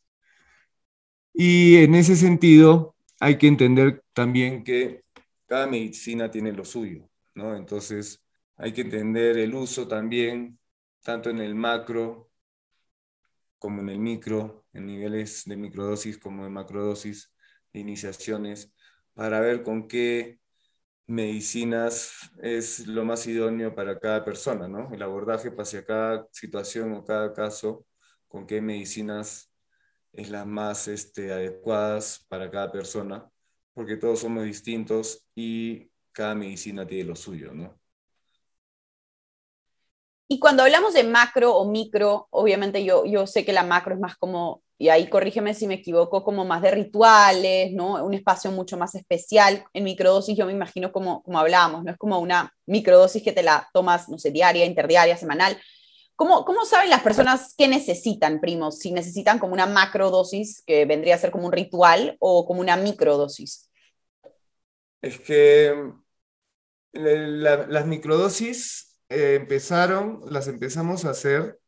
Y 1.32 1.78
en 1.78 1.94
ese 1.94 2.16
sentido 2.16 2.96
hay 3.20 3.38
que 3.38 3.48
entender 3.48 4.04
también 4.14 4.64
que 4.64 5.04
cada 5.46 5.68
medicina 5.68 6.32
tiene 6.32 6.52
lo 6.52 6.66
suyo. 6.66 7.08
Entonces 7.36 8.24
hay 8.58 8.74
que 8.74 8.82
entender 8.82 9.38
el 9.38 9.54
uso 9.54 9.88
también, 9.88 10.60
tanto 11.04 11.30
en 11.30 11.40
el 11.40 11.56
macro 11.56 12.32
como 13.60 13.82
en 13.82 13.90
el 13.90 14.00
micro, 14.00 14.66
en 14.74 14.86
niveles 14.88 15.44
de 15.46 15.58
microdosis 15.58 16.18
como 16.18 16.44
de 16.44 16.50
macrodosis, 16.50 17.34
de 17.74 17.80
iniciaciones, 17.80 18.74
para 19.14 19.40
ver 19.40 19.64
con 19.64 19.88
qué 19.88 20.40
medicinas 21.08 22.12
es 22.42 22.88
lo 22.88 23.06
más 23.06 23.28
idóneo 23.28 23.76
para 23.76 24.00
cada 24.00 24.24
persona, 24.26 24.68
¿no? 24.68 24.94
El 24.94 25.02
abordaje 25.02 25.52
hacia 25.58 25.86
cada 25.86 26.28
situación 26.32 26.94
o 26.94 27.04
cada 27.06 27.34
caso, 27.34 27.86
con 28.28 28.46
qué 28.48 28.62
medicinas 28.62 29.52
es 30.14 30.30
las 30.30 30.46
más 30.48 30.88
este, 30.88 31.32
adecuadas 31.34 32.26
para 32.30 32.50
cada 32.50 32.72
persona, 32.72 33.30
porque 33.74 33.98
todos 33.98 34.20
somos 34.20 34.46
distintos 34.46 35.28
y 35.36 35.92
cada 36.16 36.34
medicina 36.34 36.88
tiene 36.88 37.04
lo 37.04 37.16
suyo, 37.16 37.54
¿no? 37.54 37.78
Y 40.28 40.40
cuando 40.40 40.64
hablamos 40.64 40.94
de 40.94 41.04
macro 41.04 41.56
o 41.56 41.70
micro, 41.70 42.28
obviamente 42.32 42.84
yo, 42.84 43.06
yo 43.06 43.28
sé 43.28 43.46
que 43.46 43.54
la 43.54 43.64
macro 43.64 43.94
es 43.94 44.00
más 44.00 44.16
como, 44.18 44.64
y 44.78 44.90
ahí 44.90 45.08
corrígeme 45.08 45.54
si 45.54 45.68
me 45.68 45.76
equivoco, 45.76 46.24
como 46.24 46.46
más 46.46 46.62
de 46.64 46.72
rituales, 46.72 47.74
¿no? 47.74 48.04
Un 48.04 48.14
espacio 48.16 48.50
mucho 48.52 48.78
más 48.78 48.96
especial. 48.96 49.66
En 49.74 49.84
microdosis 49.84 50.36
yo 50.38 50.46
me 50.48 50.54
imagino 50.54 50.92
como, 50.92 51.22
como 51.22 51.38
hablábamos, 51.38 51.84
¿no? 51.84 51.92
Es 51.92 51.98
como 51.98 52.20
una 52.20 52.52
microdosis 52.66 53.22
que 53.22 53.34
te 53.34 53.44
la 53.44 53.70
tomas, 53.74 54.10
no 54.10 54.18
sé, 54.18 54.32
diaria, 54.32 54.66
interdiaria, 54.66 55.18
semanal. 55.18 55.62
¿Cómo, 56.16 56.46
¿Cómo 56.46 56.66
saben 56.66 56.90
las 56.90 57.04
personas 57.04 57.54
qué 57.58 57.68
necesitan, 57.68 58.40
primos? 58.40 58.80
Si 58.80 58.92
necesitan 58.92 59.38
como 59.38 59.54
una 59.54 59.66
macrodosis, 59.66 60.64
que 60.66 60.86
vendría 60.86 61.16
a 61.16 61.20
ser 61.20 61.30
como 61.30 61.46
un 61.48 61.52
ritual, 61.52 62.16
o 62.20 62.48
como 62.48 62.62
una 62.62 62.78
microdosis. 62.78 63.70
Es 65.02 65.20
que 65.20 65.76
las 66.96 67.86
microdosis 67.88 69.00
eh, 69.10 69.36
empezaron, 69.36 70.22
las 70.30 70.48
empezamos 70.48 71.06
a 71.06 71.12
hacer 71.12 71.60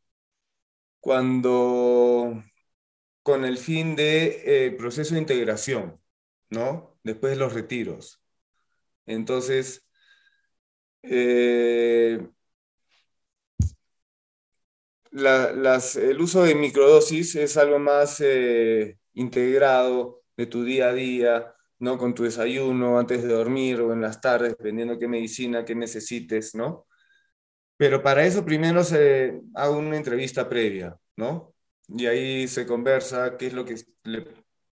cuando 1.00 2.42
con 3.22 3.44
el 3.44 3.58
fin 3.58 3.96
de 3.96 4.66
eh, 4.66 4.70
proceso 4.72 5.14
de 5.14 5.20
integración, 5.20 6.00
¿no? 6.50 6.98
Después 7.02 7.32
de 7.32 7.38
los 7.38 7.52
retiros. 7.54 8.22
Entonces, 9.06 9.86
eh, 11.02 12.28
el 15.12 16.20
uso 16.20 16.42
de 16.42 16.54
microdosis 16.54 17.34
es 17.36 17.56
algo 17.56 17.78
más 17.78 18.22
integrado 19.14 20.22
de 20.36 20.46
tu 20.46 20.64
día 20.64 20.88
a 20.88 20.92
día, 20.92 21.54
¿no? 21.78 21.98
Con 21.98 22.14
tu 22.14 22.24
desayuno, 22.24 22.98
antes 22.98 23.22
de 23.22 23.28
dormir 23.28 23.80
o 23.80 23.92
en 23.92 24.00
las 24.00 24.20
tardes, 24.20 24.50
dependiendo 24.56 24.98
qué 24.98 25.08
medicina, 25.08 25.64
qué 25.64 25.74
necesites, 25.74 26.54
¿no? 26.54 26.86
Pero 27.76 28.02
para 28.02 28.24
eso 28.26 28.44
primero 28.44 28.82
se 28.84 29.40
hace 29.54 29.70
una 29.72 29.96
entrevista 29.96 30.48
previa, 30.48 30.96
¿no? 31.16 31.54
Y 31.88 32.06
ahí 32.06 32.48
se 32.48 32.66
conversa 32.66 33.36
qué 33.36 33.46
es 33.48 33.52
lo 33.54 33.64
que 33.64 33.76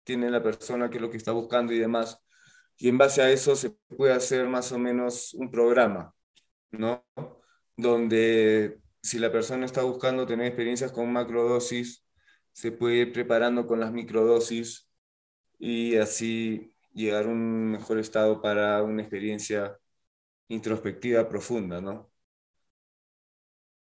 tiene 0.03 0.29
la 0.31 0.41
persona, 0.41 0.89
qué 0.89 0.97
es 0.97 1.01
lo 1.01 1.09
que 1.09 1.17
está 1.17 1.31
buscando 1.31 1.73
y 1.73 1.79
demás. 1.79 2.19
Y 2.77 2.89
en 2.89 2.97
base 2.97 3.21
a 3.21 3.29
eso 3.31 3.55
se 3.55 3.71
puede 3.97 4.13
hacer 4.13 4.47
más 4.47 4.71
o 4.71 4.79
menos 4.79 5.33
un 5.33 5.51
programa, 5.51 6.13
¿no? 6.71 7.05
Donde 7.77 8.79
si 9.01 9.19
la 9.19 9.31
persona 9.31 9.65
está 9.65 9.83
buscando 9.83 10.25
tener 10.25 10.47
experiencias 10.47 10.91
con 10.91 11.11
macrodosis, 11.11 12.05
se 12.53 12.71
puede 12.71 12.97
ir 12.97 13.13
preparando 13.13 13.67
con 13.67 13.79
las 13.79 13.91
microdosis 13.91 14.89
y 15.59 15.97
así 15.97 16.72
llegar 16.93 17.25
a 17.25 17.29
un 17.29 17.71
mejor 17.71 17.99
estado 17.99 18.41
para 18.41 18.82
una 18.84 19.01
experiencia 19.01 19.77
introspectiva 20.47 21.27
profunda, 21.27 21.82
¿no? 21.82 22.12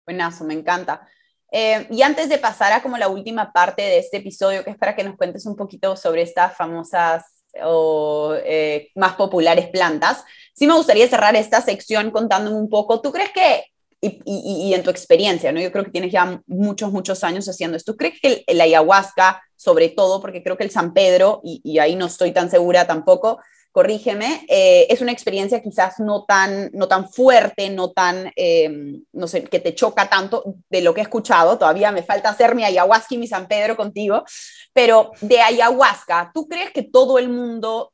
Buenazo, 0.05 0.45
me 0.45 0.55
encanta. 0.55 1.09
Eh, 1.53 1.87
y 1.91 2.03
antes 2.03 2.29
de 2.29 2.39
pasar 2.39 2.73
a 2.73 2.83
como 2.83 2.99
la 2.99 3.09
última 3.09 3.53
parte 3.53 3.83
de 3.83 3.99
este 3.99 4.19
episodio, 4.19 4.65
que 4.65 4.71
es 4.71 4.77
para 4.77 4.95
que 4.97 5.05
nos 5.05 5.17
cuentes 5.17 5.47
un 5.47 5.57
poquito 5.57 5.97
sobre 5.97 6.23
estas 6.23 6.57
famosas 6.57 7.45
o 7.63 8.35
eh, 8.45 8.91
más 8.95 9.15
populares 9.15 9.69
plantas, 9.69 10.25
sí 10.55 10.67
me 10.67 10.75
gustaría 10.75 11.09
cerrar 11.09 11.37
esta 11.37 11.61
sección 11.61 12.11
contándome 12.11 12.57
un 12.57 12.69
poco, 12.69 13.01
¿tú 13.01 13.13
crees 13.13 13.31
que 13.33 13.65
y, 14.01 14.75
en 14.75 14.83
tu 14.83 14.91
experiencia, 14.91 15.53
¿no? 15.53 15.61
Yo 15.61 15.73
creo 15.73 15.85
que 15.85 15.91
tienes 15.91 16.13
ya 16.13 16.41
muchos, 16.47 16.93
muchos 16.93 17.25
años 17.25 17.49
haciendo 17.49 17.77
esto. 17.77 17.97
¿Crees 17.97 18.21
que 18.21 18.45
el, 18.47 18.61
ayahuasca, 18.61 19.43
sobre 19.57 19.89
todo, 19.89 20.21
porque 20.21 20.43
creo 20.43 20.57
que 20.57 20.65
el 20.65 20.71
San 20.71 20.93
Pedro, 20.93 21.41
y, 21.43 21.79
ahí 21.79 21.97
no 21.97 22.07
estoy 22.07 22.33
tan 22.33 22.51
segura 22.51 22.87
tampoco, 22.87 23.39
corrígeme, 23.73 24.47
eh, 24.49 24.87
es 24.89 25.03
una 25.03 25.13
experiencia 25.13 25.61
quizás 25.61 26.01
no 26.01 26.25
tan, 26.25 26.71
no 26.73 26.89
tan 26.89 27.11
fuerte, 27.11 27.69
no 27.69 27.91
tan, 27.93 28.33
em, 28.35 29.05
no 29.13 29.29
sé, 29.29 29.45
que 29.45 29.61
te 29.61 29.75
choca 29.75 30.09
tanto 30.09 30.45
de 30.71 30.81
lo 30.81 30.95
que 30.95 31.01
he 31.01 31.03
escuchado, 31.03 31.59
todavía 31.59 31.93
me 31.93 32.03
falta 32.03 32.31
hacer 32.31 32.55
mi 32.55 32.65
ayahuasca 32.65 33.15
y 33.15 33.19
mi 33.19 33.27
San 33.27 33.47
Pedro 33.47 33.77
contigo, 33.77 34.25
pero 34.73 35.11
de 35.21 35.43
ayahuasca, 35.43 36.31
¿tú 36.33 36.49
crees 36.49 36.71
que 36.71 36.85
todo 36.85 37.19
el 37.19 37.29
mundo 37.29 37.93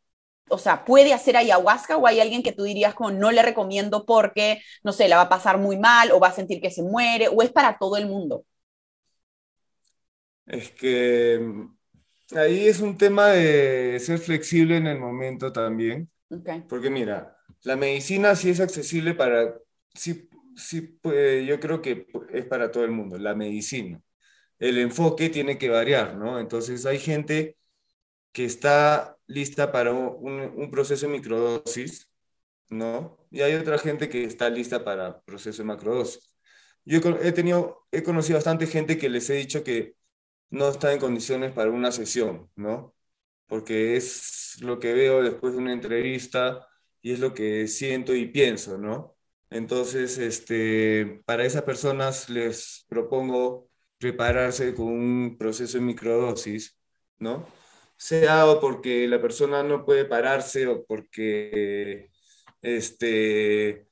o 0.52 0.58
sea, 0.58 0.84
puede 0.84 1.14
hacer 1.14 1.36
ayahuasca 1.36 1.96
o 1.96 2.06
hay 2.06 2.20
alguien 2.20 2.42
que 2.42 2.52
tú 2.52 2.64
dirías 2.64 2.94
como 2.94 3.10
no 3.10 3.32
le 3.32 3.42
recomiendo 3.42 4.04
porque, 4.04 4.60
no 4.84 4.92
sé, 4.92 5.08
la 5.08 5.16
va 5.16 5.22
a 5.22 5.28
pasar 5.28 5.58
muy 5.58 5.78
mal 5.78 6.12
o 6.12 6.20
va 6.20 6.28
a 6.28 6.32
sentir 6.32 6.60
que 6.60 6.70
se 6.70 6.82
muere 6.82 7.28
o 7.28 7.42
es 7.42 7.50
para 7.50 7.78
todo 7.78 7.96
el 7.96 8.06
mundo? 8.06 8.44
Es 10.46 10.70
que 10.70 11.40
mm, 11.40 12.36
ahí 12.36 12.68
es 12.68 12.80
un 12.80 12.98
tema 12.98 13.28
de 13.28 13.98
ser 13.98 14.18
flexible 14.18 14.76
en 14.76 14.86
el 14.86 14.98
momento 14.98 15.52
también. 15.52 16.10
Porque 16.68 16.90
mira, 16.90 17.36
la 17.62 17.76
medicina 17.76 18.34
sí 18.36 18.50
es 18.50 18.60
accesible 18.60 19.14
para, 19.14 19.54
sí, 19.94 20.28
sí, 20.56 20.80
pues, 20.80 21.46
yo 21.46 21.60
creo 21.60 21.82
que 21.82 22.06
es 22.32 22.44
para 22.46 22.70
todo 22.70 22.84
el 22.84 22.90
mundo, 22.90 23.18
la 23.18 23.34
medicina. 23.34 24.00
El 24.58 24.78
enfoque 24.78 25.28
tiene 25.30 25.58
que 25.58 25.68
variar, 25.68 26.16
¿no? 26.16 26.38
Entonces 26.38 26.86
hay 26.86 26.98
gente 26.98 27.56
que 28.32 28.44
está 28.44 29.18
lista 29.32 29.72
para 29.72 29.92
un, 29.92 30.70
proceso 30.70 31.06
de 31.06 31.12
microdosis, 31.12 32.08
¿no? 32.70 33.18
Y 33.30 33.42
hay 33.42 33.54
otra 33.54 33.78
gente 33.78 34.08
que 34.08 34.24
está 34.24 34.50
lista 34.50 34.84
para 34.84 35.20
proceso 35.22 35.62
de 35.62 35.66
macrodosis. 35.68 36.34
Yo 36.84 37.00
he, 37.22 37.32
tenido, 37.32 37.86
he 37.92 38.02
conocido 38.02 38.38
bastante 38.38 38.66
gente 38.66 38.98
que 38.98 39.08
les 39.08 39.30
he 39.30 39.34
dicho 39.34 39.64
que 39.64 39.96
no 40.50 40.68
está 40.68 40.92
en 40.92 41.00
condiciones 41.00 41.52
para 41.52 41.70
una 41.70 41.92
sesión, 41.92 42.50
¿no? 42.56 42.94
Porque 43.46 43.96
es 43.96 44.58
lo 44.60 44.78
que 44.80 44.94
veo 44.94 45.22
después 45.22 45.54
de 45.54 45.60
una 45.60 45.72
entrevista 45.72 46.66
y 47.02 47.12
es 47.12 47.20
lo 47.20 47.34
que 47.34 47.68
siento 47.68 48.14
y 48.14 48.26
pienso, 48.26 48.78
¿no? 48.78 49.16
Entonces, 49.50 50.18
este, 50.18 51.22
para 51.26 51.44
esas 51.44 51.62
personas 51.62 52.30
les 52.30 52.86
propongo 52.88 53.70
prepararse 53.98 54.74
con 54.74 54.86
un 54.86 55.36
proceso 55.38 55.78
de 55.78 55.84
microdosis, 55.84 56.78
¿no? 57.18 57.46
Sea 58.02 58.46
o 58.46 58.60
porque 58.60 59.06
la 59.06 59.20
persona 59.20 59.62
no 59.62 59.84
puede 59.84 60.04
pararse 60.04 60.66
o 60.66 60.84
porque 60.84 62.10
este, 62.60 63.86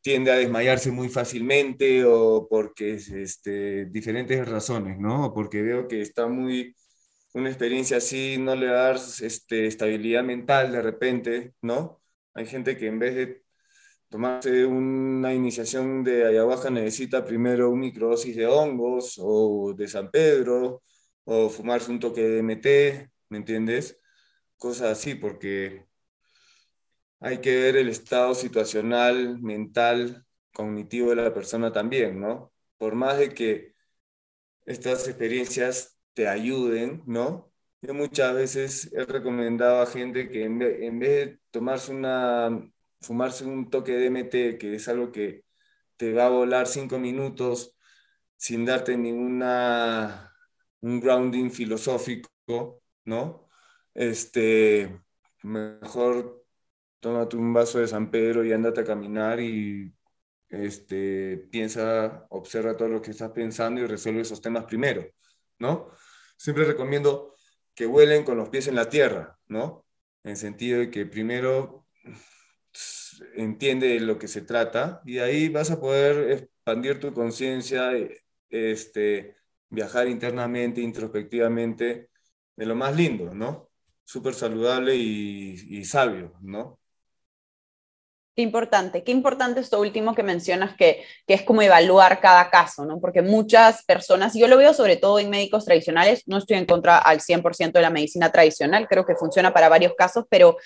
tiende 0.00 0.30
a 0.30 0.36
desmayarse 0.36 0.92
muy 0.92 1.08
fácilmente 1.08 2.04
o 2.04 2.46
porque 2.48 2.94
este, 2.94 3.86
diferentes 3.86 4.48
razones, 4.48 4.98
¿no? 4.98 5.26
O 5.26 5.34
porque 5.34 5.60
veo 5.62 5.88
que 5.88 6.02
está 6.02 6.28
muy, 6.28 6.76
una 7.34 7.48
experiencia 7.48 7.96
así 7.96 8.36
no 8.38 8.54
le 8.54 8.66
da 8.66 8.92
este, 8.92 9.66
estabilidad 9.66 10.22
mental 10.22 10.70
de 10.72 10.82
repente, 10.82 11.54
¿no? 11.62 12.00
Hay 12.34 12.46
gente 12.46 12.76
que 12.76 12.86
en 12.86 12.98
vez 13.00 13.14
de 13.16 13.42
tomarse 14.08 14.66
una 14.66 15.34
iniciación 15.34 16.04
de 16.04 16.26
ayahuasca 16.26 16.70
necesita 16.70 17.24
primero 17.24 17.70
un 17.70 17.80
microdosis 17.80 18.36
de 18.36 18.46
hongos 18.46 19.16
o 19.20 19.74
de 19.76 19.88
San 19.88 20.10
Pedro 20.12 20.82
o 21.24 21.50
fumarse 21.50 21.90
un 21.90 22.00
toque 22.00 22.22
de 22.22 22.38
MT, 22.40 23.10
¿me 23.28 23.38
entiendes? 23.38 24.00
Cosas 24.56 24.98
así, 24.98 25.14
porque 25.14 25.86
hay 27.20 27.38
que 27.40 27.54
ver 27.56 27.76
el 27.76 27.88
estado 27.88 28.34
situacional, 28.34 29.40
mental, 29.40 30.26
cognitivo 30.52 31.10
de 31.10 31.16
la 31.16 31.34
persona 31.34 31.72
también, 31.72 32.20
¿no? 32.20 32.52
Por 32.78 32.94
más 32.94 33.18
de 33.18 33.30
que 33.34 33.74
estas 34.66 35.08
experiencias 35.08 35.98
te 36.14 36.28
ayuden, 36.28 37.02
¿no? 37.06 37.52
Yo 37.82 37.94
muchas 37.94 38.34
veces 38.34 38.92
he 38.92 39.04
recomendado 39.04 39.82
a 39.82 39.86
gente 39.86 40.28
que 40.30 40.44
en 40.44 40.58
vez, 40.58 40.82
en 40.82 40.98
de 41.00 41.40
tomarse 41.50 41.92
una, 41.92 42.50
fumarse 43.00 43.44
un 43.44 43.70
toque 43.70 43.92
de 43.92 44.06
MT, 44.06 44.58
que 44.58 44.74
es 44.74 44.88
algo 44.88 45.12
que 45.12 45.44
te 45.96 46.12
va 46.12 46.26
a 46.26 46.30
volar 46.30 46.66
cinco 46.66 46.98
minutos 46.98 47.76
sin 48.36 48.64
darte 48.64 48.96
ninguna 48.96 50.31
un 50.82 51.00
grounding 51.00 51.50
filosófico, 51.50 52.82
¿no? 53.04 53.48
Este, 53.94 55.00
mejor 55.42 56.44
tómate 57.00 57.36
un 57.36 57.52
vaso 57.52 57.78
de 57.80 57.88
San 57.88 58.10
Pedro 58.10 58.44
y 58.44 58.52
ándate 58.52 58.82
a 58.82 58.84
caminar 58.84 59.40
y 59.40 59.92
este, 60.48 61.38
piensa, 61.50 62.26
observa 62.30 62.76
todo 62.76 62.88
lo 62.88 63.02
que 63.02 63.10
estás 63.10 63.30
pensando 63.32 63.80
y 63.80 63.86
resuelve 63.86 64.20
esos 64.20 64.40
temas 64.40 64.64
primero, 64.66 65.04
¿no? 65.58 65.90
Siempre 66.36 66.64
recomiendo 66.64 67.34
que 67.74 67.86
vuelen 67.86 68.24
con 68.24 68.36
los 68.36 68.50
pies 68.50 68.68
en 68.68 68.76
la 68.76 68.88
tierra, 68.88 69.38
¿no? 69.48 69.86
En 70.24 70.36
sentido 70.36 70.80
de 70.80 70.90
que 70.90 71.06
primero 71.06 71.86
entiende 73.34 73.88
de 73.88 74.00
lo 74.00 74.18
que 74.18 74.28
se 74.28 74.42
trata 74.42 75.02
y 75.04 75.18
ahí 75.18 75.48
vas 75.48 75.70
a 75.70 75.80
poder 75.80 76.30
expandir 76.32 77.00
tu 77.00 77.12
conciencia, 77.12 77.92
este, 78.50 79.36
viajar 79.72 80.06
internamente, 80.06 80.82
introspectivamente, 80.82 82.10
de 82.54 82.66
lo 82.66 82.76
más 82.76 82.94
lindo, 82.94 83.34
¿no? 83.34 83.70
Súper 84.04 84.34
saludable 84.34 84.94
y, 84.94 85.84
sabio, 85.86 86.34
¿no? 86.42 86.78
Qué 88.36 88.42
importante, 88.42 89.02
qué 89.02 89.12
importante 89.12 89.60
esto 89.60 89.80
último 89.80 90.14
que 90.14 90.22
mencionas, 90.22 90.76
que, 90.76 91.04
que, 91.26 91.34
es 91.34 91.42
como 91.42 91.62
evaluar 91.62 92.20
cada 92.20 92.50
caso, 92.50 92.84
¿no? 92.84 93.00
Porque 93.00 93.22
muchas 93.22 93.84
personas, 93.84 94.36
y 94.36 94.40
yo 94.40 94.48
lo 94.48 94.58
veo 94.58 94.74
sobre 94.74 94.96
todo 94.96 95.18
en 95.18 95.30
médicos 95.30 95.64
tradicionales, 95.64 96.22
no 96.26 96.38
estoy 96.38 96.56
en 96.58 96.66
contra 96.66 96.98
al 96.98 97.20
100% 97.20 97.72
de 97.72 97.82
la 97.82 97.90
medicina 97.90 98.30
tradicional, 98.30 98.88
creo 98.88 99.06
que 99.06 99.16
funciona 99.16 99.52
para 99.52 99.68
varios 99.68 99.94
casos, 99.96 100.24
pero 100.28 100.56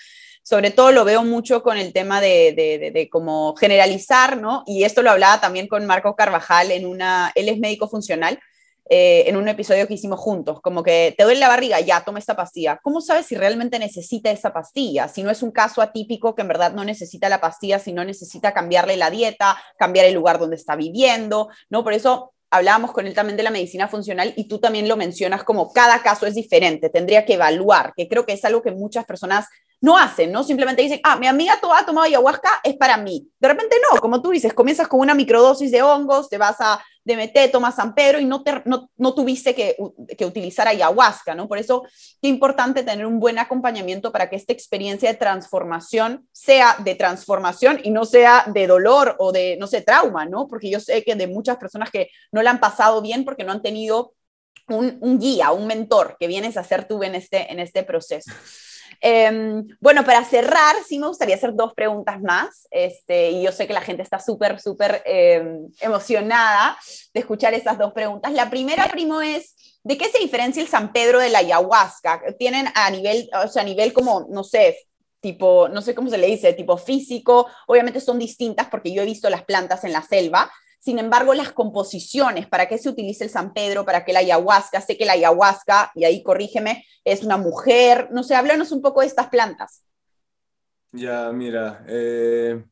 sobre 0.43 0.71
todo 0.71 0.91
lo 0.91 1.03
veo 1.05 1.23
mucho 1.23 1.61
con 1.61 1.77
el 1.77 1.93
tema 1.93 2.21
de, 2.21 2.53
de, 2.55 2.91
de, 2.91 3.09
como 3.09 3.55
generalizar, 3.55 4.37
¿no? 4.37 4.63
Y 4.65 4.83
esto 4.83 5.01
lo 5.01 5.11
hablaba 5.11 5.41
también 5.41 5.67
con 5.67 5.85
Marco 5.85 6.15
Carvajal 6.15 6.71
en 6.71 6.85
una, 6.85 7.31
él 7.35 7.49
es 7.49 7.59
médico 7.59 7.89
funcional, 7.89 8.39
eh, 8.89 9.25
en 9.27 9.35
un 9.35 9.47
episodio 9.47 9.87
que 9.87 9.95
hicimos 9.95 10.19
juntos, 10.19 10.61
como 10.61 10.83
que 10.83 11.13
te 11.17 11.23
duele 11.23 11.39
la 11.39 11.49
barriga, 11.49 11.79
ya, 11.79 12.05
toma 12.05 12.19
esta 12.19 12.35
pastilla. 12.35 12.79
¿Cómo 12.81 13.01
sabes 13.01 13.25
si 13.25 13.35
realmente 13.35 13.79
necesita 13.79 14.31
esa 14.31 14.53
pastilla? 14.53 15.07
Si 15.07 15.23
no 15.23 15.29
es 15.29 15.43
un 15.43 15.51
caso 15.51 15.81
atípico 15.81 16.35
que 16.35 16.41
en 16.41 16.47
verdad 16.47 16.73
no 16.73 16.85
necesita 16.85 17.27
la 17.29 17.41
pastilla, 17.41 17.79
si 17.79 17.91
no 17.91 18.05
necesita 18.05 18.53
cambiarle 18.53 18.95
la 18.97 19.09
dieta, 19.09 19.57
cambiar 19.77 20.05
el 20.05 20.13
lugar 20.13 20.39
donde 20.39 20.55
está 20.55 20.75
viviendo, 20.75 21.49
¿no? 21.69 21.83
Por 21.83 21.93
eso 21.93 22.33
hablábamos 22.49 22.91
con 22.91 23.07
él 23.07 23.13
también 23.13 23.37
de 23.37 23.43
la 23.43 23.51
medicina 23.51 23.87
funcional 23.87 24.33
y 24.35 24.47
tú 24.47 24.59
también 24.59 24.87
lo 24.87 24.95
mencionas 24.95 25.43
como 25.43 25.73
cada 25.73 26.01
caso 26.01 26.25
es 26.25 26.35
diferente, 26.35 26.89
tendría 26.89 27.25
que 27.25 27.33
evaluar, 27.33 27.93
que 27.95 28.07
creo 28.07 28.25
que 28.25 28.33
es 28.33 28.45
algo 28.45 28.61
que 28.61 28.71
muchas 28.71 29.05
personas 29.05 29.47
no 29.79 29.97
hacen, 29.97 30.31
¿no? 30.31 30.43
Simplemente 30.43 30.81
dicen, 30.81 30.99
ah, 31.03 31.17
mi 31.17 31.27
amiga 31.27 31.53
ha 31.53 31.85
tomado 31.85 32.01
ayahuasca, 32.01 32.49
es 32.63 32.75
para 32.77 32.97
mí. 32.97 33.29
De 33.39 33.47
repente 33.47 33.75
no, 33.91 33.99
como 33.99 34.21
tú 34.21 34.31
dices, 34.31 34.53
comienzas 34.53 34.87
con 34.87 34.99
una 34.99 35.13
microdosis 35.13 35.71
de 35.71 35.83
hongos, 35.83 36.29
te 36.29 36.37
vas 36.37 36.55
a 36.59 36.83
DMT, 37.07 37.51
tomas 37.51 37.75
San 37.75 37.95
Pedro 37.95 38.19
y 38.19 38.25
no, 38.25 38.43
te, 38.43 38.61
no, 38.65 38.89
no 38.97 39.13
tuviste 39.15 39.55
que, 39.55 39.77
que, 40.17 40.25
utilizar 40.25 40.67
ayahuasca, 40.67 41.33
¿no? 41.33 41.47
Por 41.47 41.57
eso 41.57 41.83
qué 42.21 42.27
importante 42.27 42.83
tener 42.83 43.05
un 43.05 43.19
buen 43.19 43.39
acompañamiento 43.39 44.11
para 44.11 44.29
que 44.29 44.35
esta 44.35 44.53
experiencia 44.53 45.09
de 45.09 45.17
transformación 45.17 46.27
sea 46.33 46.75
de 46.83 46.95
transformación 46.95 47.79
y 47.83 47.91
no 47.91 48.05
sea 48.05 48.45
de 48.53 48.67
dolor 48.67 49.15
o 49.19 49.31
de, 49.31 49.55
no 49.57 49.67
sé, 49.67 49.81
trauma, 49.81 50.25
¿no? 50.25 50.47
Porque 50.47 50.69
yo 50.69 50.79
sé 50.81 51.03
que 51.03 51.15
de 51.15 51.27
muchas 51.27 51.57
personas 51.57 51.89
que 51.89 52.09
no 52.31 52.43
la 52.43 52.51
han 52.51 52.59
pasado 52.59 53.01
bien 53.01 53.23
porque 53.23 53.45
no 53.45 53.53
han 53.53 53.61
tenido 53.61 54.13
un, 54.67 54.97
un 54.99 55.17
guía, 55.17 55.51
un 55.51 55.65
mentor 55.65 56.17
que 56.19 56.27
vienes 56.27 56.57
a 56.57 56.63
ser 56.63 56.87
tú 56.87 57.01
en 57.03 57.15
este, 57.15 57.51
en 57.51 57.59
este 57.59 57.83
proceso. 57.83 58.31
Em, 59.01 59.67
bueno, 59.79 60.03
para 60.03 60.23
cerrar, 60.23 60.75
sí 60.87 60.99
me 60.99 61.07
gustaría 61.07 61.35
hacer 61.35 61.53
dos 61.53 61.73
preguntas 61.73 62.21
más. 62.21 62.67
Este, 62.71 63.31
y 63.31 63.43
yo 63.43 63.51
sé 63.51 63.67
que 63.67 63.73
la 63.73 63.81
gente 63.81 64.03
está 64.03 64.19
súper, 64.19 64.59
súper 64.59 65.01
em, 65.05 65.67
emocionada 65.79 66.77
de 67.13 67.19
escuchar 67.19 67.53
esas 67.53 67.77
dos 67.77 67.93
preguntas. 67.93 68.31
La 68.31 68.49
primera, 68.49 68.87
primo, 68.87 69.21
es, 69.21 69.79
¿de 69.83 69.97
qué 69.97 70.09
se 70.09 70.19
diferencia 70.19 70.61
el 70.61 70.67
San 70.67 70.91
Pedro 70.91 71.19
de 71.19 71.29
la 71.29 71.39
ayahuasca? 71.39 72.21
¿Tienen 72.37 72.67
a 72.73 72.89
nivel, 72.89 73.29
o 73.43 73.47
sea, 73.47 73.61
a 73.61 73.65
nivel 73.65 73.93
como, 73.93 74.27
no 74.29 74.43
sé, 74.43 74.77
tipo, 75.19 75.67
no 75.69 75.81
sé 75.81 75.95
cómo 75.95 76.09
se 76.09 76.17
le 76.17 76.27
dice, 76.27 76.53
tipo 76.53 76.77
físico? 76.77 77.47
Obviamente 77.67 78.01
son 78.01 78.19
distintas 78.19 78.67
porque 78.69 78.93
yo 78.93 79.01
he 79.01 79.05
visto 79.05 79.29
las 79.29 79.43
plantas 79.43 79.83
en 79.83 79.93
la 79.93 80.01
selva, 80.01 80.51
sin 80.79 80.99
embargo, 80.99 81.33
las 81.33 81.51
composiciones, 81.51 82.47
¿para 82.47 82.67
qué 82.67 82.77
se 82.77 82.89
utiliza 82.89 83.23
el 83.23 83.29
San 83.29 83.53
Pedro? 83.53 83.85
¿Para 83.85 84.05
qué 84.05 84.13
la 84.13 84.19
ayahuasca? 84.19 84.81
Sé 84.81 84.97
que 84.97 85.05
la 85.05 85.13
ayahuasca, 85.13 85.91
y 85.95 86.05
ahí 86.05 86.23
corrígeme, 86.23 86.85
es 87.03 87.23
una 87.23 87.37
mujer. 87.37 88.09
No 88.11 88.23
sé, 88.23 88.35
háblanos 88.35 88.71
un 88.71 88.81
poco 88.81 89.01
de 89.01 89.07
estas 89.07 89.27
plantas. 89.27 89.83
Ya, 90.91 91.31
mira, 91.31 91.83
eh, 91.87 92.63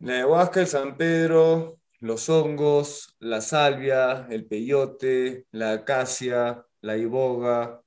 la 0.00 0.12
ayahuasca, 0.14 0.60
el 0.60 0.66
San 0.66 0.96
Pedro, 0.96 1.80
los 2.00 2.28
hongos, 2.28 3.16
la 3.18 3.40
salvia, 3.40 4.26
el 4.30 4.46
peyote, 4.46 5.46
la 5.50 5.72
acacia, 5.72 6.64
la 6.82 6.96
iboga, 6.96 7.82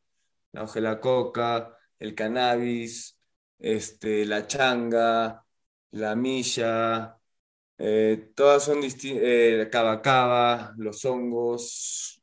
la 0.51 0.63
hoja 0.63 0.99
coca, 0.99 1.77
el 1.99 2.15
cannabis, 2.15 3.17
este, 3.59 4.25
la 4.25 4.47
changa, 4.47 5.45
la 5.91 6.15
milla, 6.15 7.18
Eh, 7.81 8.31
todas 8.35 8.63
son 8.63 8.81
distintas, 8.81 9.23
eh, 9.25 9.69
cava 9.71 10.01
cava, 10.01 10.73
los 10.77 11.03
hongos 11.05 12.21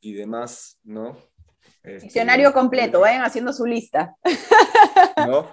y 0.00 0.14
demás, 0.14 0.80
¿no? 0.82 1.16
Este, 1.84 2.06
Diccionario 2.06 2.52
completo, 2.52 3.00
vayan 3.00 3.22
haciendo 3.22 3.52
su 3.52 3.64
lista. 3.66 4.16
¿No? 5.28 5.48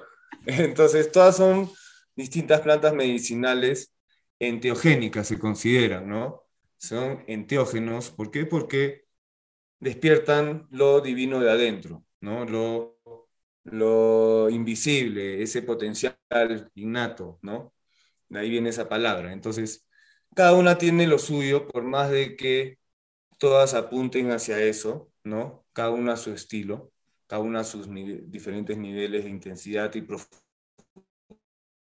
Entonces, 0.46 1.12
todas 1.12 1.38
son 1.38 1.70
distintas 2.16 2.62
plantas 2.62 2.94
medicinales 2.94 3.94
enteogénicas, 4.40 5.28
se 5.28 5.38
consideran, 5.38 6.10
¿no? 6.10 6.44
Son 6.78 7.24
enteógenos, 7.28 8.10
¿por 8.10 8.32
qué? 8.32 8.46
Porque 8.48 9.06
despiertan 9.80 10.68
lo 10.72 11.02
divino 11.02 11.40
de 11.40 11.52
adentro, 11.52 12.04
¿no? 12.22 12.46
Lo, 12.46 13.00
lo 13.66 14.50
invisible, 14.50 15.44
ese 15.44 15.62
potencial 15.62 16.18
innato, 16.74 17.38
¿no? 17.44 17.74
De 18.30 18.40
ahí 18.40 18.50
viene 18.50 18.70
esa 18.70 18.88
palabra. 18.90 19.34
Entonces, 19.34 19.88
cada 20.36 20.54
una 20.54 20.78
tiene 20.78 21.08
lo 21.08 21.20
suyo, 21.20 21.68
por 21.68 21.84
más 21.84 22.12
de 22.12 22.36
que 22.36 22.80
todas 23.38 23.74
apunten 23.74 24.32
hacia 24.32 24.60
eso, 24.62 25.12
¿no? 25.24 25.66
Cada 25.74 25.92
una 25.92 26.14
a 26.14 26.18
su 26.18 26.32
estilo, 26.32 26.92
cada 27.28 27.42
una 27.42 27.62
a 27.62 27.64
sus 27.64 27.88
diferentes 28.32 28.78
niveles 28.78 29.24
de 29.24 29.30
intensidad 29.30 29.94
y 29.96 30.02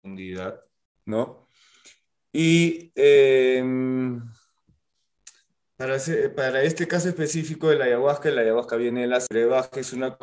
profundidad, 0.03 0.61
¿no? 1.05 1.49
Y 2.33 2.93
em, 2.95 4.23
para, 5.77 6.63
este 6.63 6.89
caso 6.89 7.09
específico 7.09 7.69
de 7.69 7.77
la 7.77 7.85
ayahuasca, 7.85 8.31
la 8.31 8.41
ayahuasca 8.41 8.77
viene 8.77 9.03
de 9.03 9.07
la 9.09 9.21
que 9.71 9.81
es 9.81 9.93
una 9.93 10.17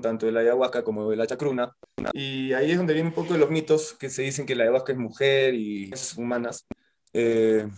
tanto 0.00 0.26
de 0.26 0.32
la 0.32 0.40
ayahuasca 0.40 0.84
como 0.84 1.10
de 1.10 1.16
la 1.16 1.26
chacruna. 1.26 1.76
Y 2.12 2.52
ahí 2.52 2.70
es 2.70 2.76
donde 2.76 2.94
viene 2.94 3.08
un 3.08 3.14
poco 3.14 3.32
de 3.32 3.40
los 3.40 3.50
mitos 3.50 3.94
que 3.94 4.08
se 4.08 4.22
dicen 4.22 4.46
que 4.46 4.54
la 4.54 4.64
ayahuasca 4.64 4.92
es 4.92 4.98
mujer 4.98 5.54
y 5.54 5.90
es 5.92 6.16
humanas, 6.16 6.66
eh, 7.12 7.68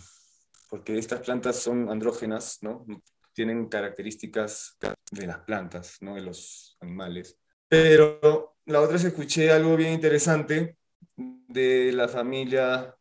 porque 0.69 0.99
estas 0.99 1.21
plantas 1.21 1.57
son 1.57 1.89
andrógenas, 1.89 2.59
¿no? 2.61 2.85
Tienen 3.33 3.69
características 3.69 4.77
de 5.11 5.27
las 5.27 5.39
plantas, 5.39 5.97
¿no? 6.01 6.17
De 6.17 6.21
los 6.21 6.77
animales. 6.81 7.39
Pero 7.69 8.57
la 8.67 8.81
otra 8.81 8.97
es 8.97 9.05
escuché 9.05 9.51
algo 9.51 9.77
bien 9.77 9.93
interesante 9.93 10.77
de 11.17 11.93
la 11.93 12.09
familia 12.09 12.95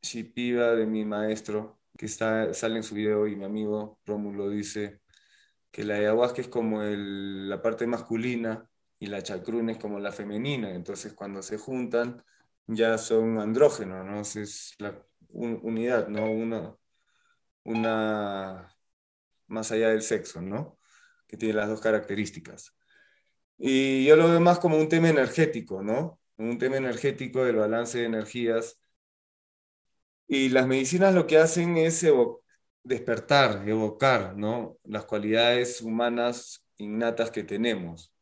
Shipiva 0.00 0.74
de 0.74 0.86
mi 0.86 1.04
maestro, 1.04 1.80
que 1.96 2.06
está, 2.06 2.52
sale 2.54 2.76
en 2.76 2.82
su 2.82 2.94
video 2.94 3.26
y 3.26 3.36
mi 3.36 3.44
amigo 3.44 3.98
Rómulo 4.06 4.50
dice 4.50 5.00
que 5.70 5.84
la 5.84 5.96
ayahuasca 5.96 6.40
es 6.40 6.48
como 6.48 6.82
la 6.82 7.62
parte 7.62 7.86
masculina 7.86 8.68
y 8.98 9.06
la 9.06 9.22
chacruna 9.22 9.72
es 9.72 9.78
como 9.78 9.98
la 9.98 10.12
femenina. 10.12 10.72
Entonces, 10.72 11.12
cuando 11.14 11.42
se 11.42 11.58
juntan, 11.58 12.24
ya 12.66 12.98
son 12.98 13.38
andrógenos, 13.38 14.04
¿no? 14.06 14.20
Es 14.20 14.74
la 14.78 15.04
unidad, 15.30 16.08
¿no? 16.08 16.30
Una, 16.30 16.76
una 17.64 18.76
más 19.48 19.72
allá 19.72 19.90
del 19.90 20.02
sexo, 20.02 20.40
¿no? 20.40 20.78
Que 21.26 21.36
tiene 21.36 21.54
las 21.54 21.68
dos 21.68 21.80
características. 21.80 22.74
Y 23.58 24.04
yo 24.04 24.16
lo 24.16 24.28
veo 24.28 24.40
más 24.40 24.58
como 24.58 24.78
un 24.78 24.88
tema 24.88 25.08
energético, 25.08 25.82
¿no? 25.82 26.20
Un 26.36 26.58
tema 26.58 26.76
energético 26.76 27.44
del 27.44 27.56
balance 27.56 27.98
de 27.98 28.04
energías. 28.06 28.78
Y 30.26 30.48
las 30.48 30.66
medicinas 30.66 31.14
lo 31.14 31.26
que 31.26 31.38
hacen 31.38 31.76
es 31.76 32.06
despertar, 32.82 33.68
evocar, 33.68 34.36
¿no? 34.36 34.78
Las 34.84 35.04
cualidades 35.04 35.80
humanas 35.80 36.66
innatas 36.76 37.30
que 37.30 37.44
tenemos 37.44 38.14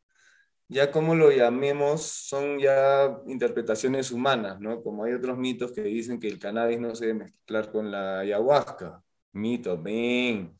ya 0.73 0.91
como 0.91 1.15
lo 1.15 1.31
llamemos, 1.31 2.03
son 2.03 2.59
ya 2.59 3.21
interpretaciones 3.27 4.11
humanas, 4.11 4.59
¿no? 4.61 4.83
Como 4.83 5.05
hay 5.05 5.13
otros 5.13 5.37
mitos 5.37 5.73
que 5.73 5.83
dicen 5.83 6.19
que 6.19 6.29
el 6.29 6.39
cannabis 6.39 6.81
no 6.81 6.95
se 6.95 7.07
debe 7.07 7.19
mezclar 7.21 7.71
con 7.71 7.91
la 7.91 8.21
ayahuasca. 8.21 9.03
Mito, 9.33 9.81
ven. 9.81 10.59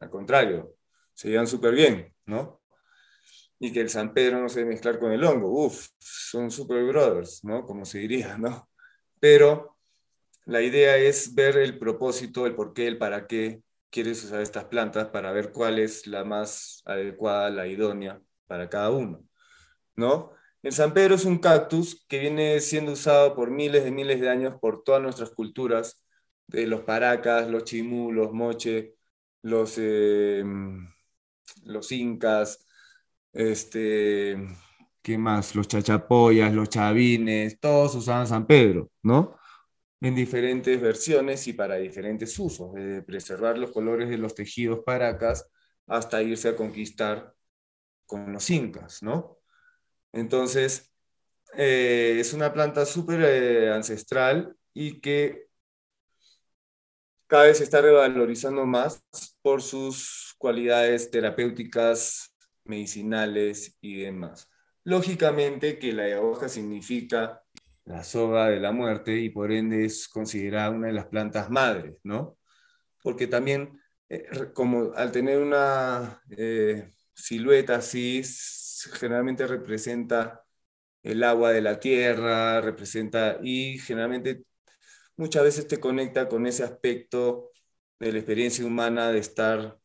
Al 0.00 0.10
contrario, 0.10 0.74
se 1.14 1.30
llevan 1.30 1.46
súper 1.46 1.74
bien, 1.74 2.14
¿no? 2.26 2.60
Y 3.58 3.72
que 3.72 3.80
el 3.80 3.88
San 3.88 4.12
Pedro 4.12 4.40
no 4.40 4.50
se 4.50 4.60
debe 4.60 4.72
mezclar 4.72 4.98
con 4.98 5.10
el 5.12 5.24
hongo. 5.24 5.48
Uf, 5.64 5.88
son 5.98 6.50
super 6.50 6.84
brothers, 6.84 7.42
¿no? 7.42 7.64
Como 7.64 7.86
se 7.86 7.98
diría, 8.00 8.36
¿no? 8.36 8.68
Pero 9.18 9.75
la 10.46 10.62
idea 10.62 10.96
es 10.96 11.34
ver 11.34 11.56
el 11.58 11.78
propósito, 11.78 12.46
el 12.46 12.54
por 12.54 12.72
qué, 12.72 12.86
el 12.86 12.98
para 12.98 13.26
qué 13.26 13.62
quieres 13.90 14.24
usar 14.24 14.40
estas 14.40 14.66
plantas 14.66 15.08
para 15.08 15.32
ver 15.32 15.52
cuál 15.52 15.78
es 15.78 16.06
la 16.06 16.24
más 16.24 16.82
adecuada, 16.86 17.50
la 17.50 17.66
idónea 17.66 18.20
para 18.46 18.68
cada 18.68 18.90
uno, 18.90 19.24
¿no? 19.96 20.32
El 20.62 20.72
San 20.72 20.94
Pedro 20.94 21.14
es 21.16 21.24
un 21.24 21.38
cactus 21.38 22.04
que 22.08 22.18
viene 22.20 22.60
siendo 22.60 22.92
usado 22.92 23.34
por 23.36 23.50
miles 23.50 23.84
de 23.84 23.92
miles 23.92 24.20
de 24.20 24.30
años 24.30 24.54
por 24.60 24.82
todas 24.84 25.02
nuestras 25.02 25.30
culturas, 25.30 26.04
de 26.48 26.66
los 26.66 26.82
paracas, 26.82 27.48
los 27.48 27.64
chimú, 27.64 28.12
los 28.12 28.32
moche, 28.32 28.94
los, 29.42 29.74
eh, 29.78 30.44
los 31.64 31.92
incas, 31.92 32.66
este, 33.32 34.36
¿qué 35.02 35.18
más? 35.18 35.54
Los 35.54 35.68
chachapoyas, 35.68 36.52
los 36.54 36.68
chavines, 36.68 37.58
todos 37.60 37.94
usaban 37.96 38.26
San 38.26 38.46
Pedro, 38.46 38.90
¿no? 39.02 39.35
En 40.00 40.14
diferentes 40.14 40.80
versiones 40.80 41.46
y 41.46 41.54
para 41.54 41.76
diferentes 41.76 42.38
usos, 42.38 42.74
desde 42.74 43.02
preservar 43.02 43.58
los 43.58 43.72
colores 43.72 44.08
de 44.08 44.18
los 44.18 44.34
tejidos 44.34 44.80
paracas 44.84 45.48
hasta 45.86 46.22
irse 46.22 46.48
a 46.48 46.56
conquistar 46.56 47.32
con 48.04 48.32
los 48.32 48.50
incas, 48.50 49.02
¿no? 49.02 49.38
Entonces, 50.12 50.92
eh, 51.54 52.16
es 52.20 52.32
una 52.32 52.52
planta 52.52 52.84
súper 52.86 53.20
eh, 53.22 53.72
ancestral 53.72 54.56
y 54.74 55.00
que 55.00 55.46
cada 57.26 57.44
vez 57.44 57.58
se 57.58 57.64
está 57.64 57.80
revalorizando 57.80 58.66
más 58.66 59.02
por 59.42 59.62
sus 59.62 60.34
cualidades 60.38 61.10
terapéuticas, 61.10 62.34
medicinales 62.64 63.76
y 63.80 64.02
demás. 64.02 64.48
Lógicamente 64.84 65.78
que 65.78 65.92
la 65.92 66.04
ayahuasca 66.04 66.48
significa 66.48 67.42
la 67.86 68.04
soga 68.04 68.48
de 68.48 68.60
la 68.60 68.72
muerte 68.72 69.16
y 69.16 69.30
por 69.30 69.52
ende 69.52 69.84
es 69.84 70.08
considerada 70.08 70.70
una 70.70 70.88
de 70.88 70.92
las 70.94 71.06
plantas 71.06 71.50
madres, 71.50 71.96
¿no? 72.04 72.38
Porque 73.02 73.26
también, 73.28 73.80
eh, 74.08 74.28
como 74.54 74.92
al 74.94 75.12
tener 75.12 75.38
una 75.38 76.22
silueta 77.14 77.76
así 77.76 78.22
generalmente 78.94 79.46
representa 79.46 80.44
el 81.02 81.22
agua 81.24 81.52
de 81.52 81.62
la 81.62 81.80
tierra, 81.80 82.60
representa 82.60 83.38
y 83.42 83.78
generalmente 83.78 84.44
muchas 85.16 85.44
veces 85.44 85.68
te 85.68 85.80
conecta 85.80 86.28
con 86.28 86.46
ese 86.46 86.64
aspecto 86.64 87.50
de 87.98 88.12
la 88.12 88.18
experiencia 88.18 88.66
humana 88.66 89.12
de 89.12 89.18
estar 89.20 89.78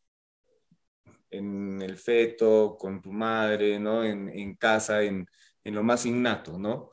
en 1.29 1.81
el 1.81 1.97
feto, 1.97 2.77
con 2.79 3.01
tu 3.01 3.11
madre, 3.11 3.79
¿no? 3.79 4.03
en, 4.03 4.55
casa, 4.55 5.03
en, 5.03 5.27
en, 5.63 5.75
lo 5.75 5.83
más 5.83 6.05
innato. 6.05 6.57
¿no? 6.59 6.91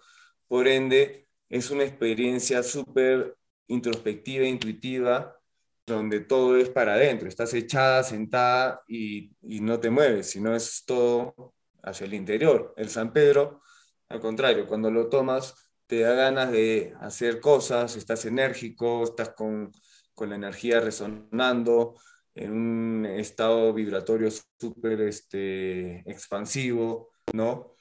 Por 0.48 0.66
ende, 0.66 1.28
es 1.48 1.70
una 1.70 1.84
experiencia 1.84 2.62
súper 2.62 3.36
introspectiva, 3.68 4.46
intuitiva, 4.46 5.38
donde 5.86 6.20
todo 6.20 6.56
es 6.56 6.68
para 6.68 6.94
adentro, 6.94 7.28
estás 7.28 7.54
echada, 7.54 8.02
sentada 8.04 8.82
y, 8.88 9.30
no 9.42 9.80
te 9.80 9.90
mueves, 9.90 10.30
sino 10.30 10.54
es 10.54 10.84
todo 10.86 11.54
hacia 11.82 12.06
el 12.06 12.14
interior. 12.14 12.74
El 12.76 12.90
San 12.90 13.12
Pedro, 13.12 13.62
al 14.08 14.20
contrario, 14.20 14.66
cuando 14.66 14.90
lo 14.90 15.08
tomas, 15.08 15.54
te 15.86 16.00
da 16.00 16.12
ganas 16.14 16.52
de 16.52 16.94
hacer 17.00 17.40
cosas, 17.40 17.96
estás 17.96 18.24
enérgico, 18.26 19.04
estás 19.04 19.30
con, 19.30 19.72
la 20.20 20.34
energía 20.34 20.80
resonando, 20.80 21.94
en 22.34 22.52
un 22.52 23.06
estado 23.06 23.72
vibratorio 23.72 24.28
súper 24.58 25.00
este, 25.02 26.00
expansivo, 26.10 27.10
¿no? 27.32 27.74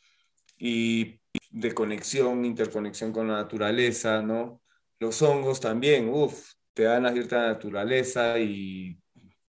Y 0.57 1.19
de 1.51 1.73
conexión, 1.73 2.45
interconexión 2.45 3.11
con 3.13 3.27
la 3.27 3.35
naturaleza, 3.35 4.21
¿no? 4.21 4.61
Los 4.99 5.21
hongos 5.21 5.59
también, 5.59 6.09
uff, 6.09 6.53
te 6.73 6.83
dan 6.83 7.05
a 7.05 7.11
cierta 7.13 7.47
naturaleza 7.47 8.39
y 8.39 8.99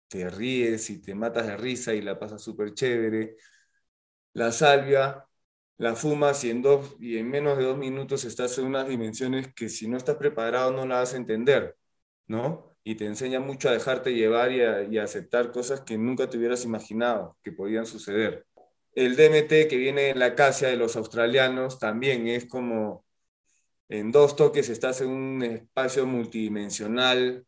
te 0.08 0.30
ríes 0.30 0.90
y 0.90 1.00
te 1.02 1.14
matas 1.14 1.46
de 1.46 1.56
risa 1.56 1.94
y 1.94 2.02
la 2.02 2.18
pasas 2.18 2.42
súper 2.42 2.74
chévere. 2.74 3.36
La 4.34 4.50
salvia, 4.52 5.26
la 5.78 5.94
fumas 5.94 6.44
y 6.44 6.50
en, 6.50 6.62
dos, 6.62 6.96
y 7.00 7.18
en 7.18 7.28
menos 7.30 7.58
de 7.58 7.64
dos 7.64 7.76
minutos 7.78 8.24
estás 8.24 8.56
en 8.58 8.66
unas 8.66 8.88
dimensiones 8.88 9.52
que 9.54 9.68
si 9.68 9.88
no 9.88 9.96
estás 9.96 10.16
preparado 10.16 10.70
no 10.72 10.86
la 10.86 10.96
vas 11.00 11.14
a 11.14 11.16
entender, 11.18 11.76
¿no? 12.26 12.74
Y 12.84 12.94
te 12.96 13.06
enseña 13.06 13.40
mucho 13.40 13.68
a 13.68 13.72
dejarte 13.72 14.14
llevar 14.14 14.52
y 14.52 14.98
a 14.98 15.04
aceptar 15.04 15.52
cosas 15.52 15.82
que 15.82 15.98
nunca 15.98 16.28
te 16.28 16.38
hubieras 16.38 16.64
imaginado 16.64 17.36
que 17.42 17.52
podían 17.52 17.86
suceder. 17.86 18.46
El 18.94 19.16
DMT 19.16 19.68
que 19.68 19.76
viene 19.76 20.10
en 20.10 20.18
la 20.18 20.26
acacia 20.26 20.68
de 20.68 20.76
los 20.76 20.96
australianos 20.96 21.78
también 21.78 22.28
es 22.28 22.46
como 22.46 23.04
en 23.88 24.12
dos 24.12 24.36
toques 24.36 24.68
estás 24.70 25.00
en 25.02 25.08
un 25.10 25.42
espacio 25.42 26.06
multidimensional, 26.06 27.46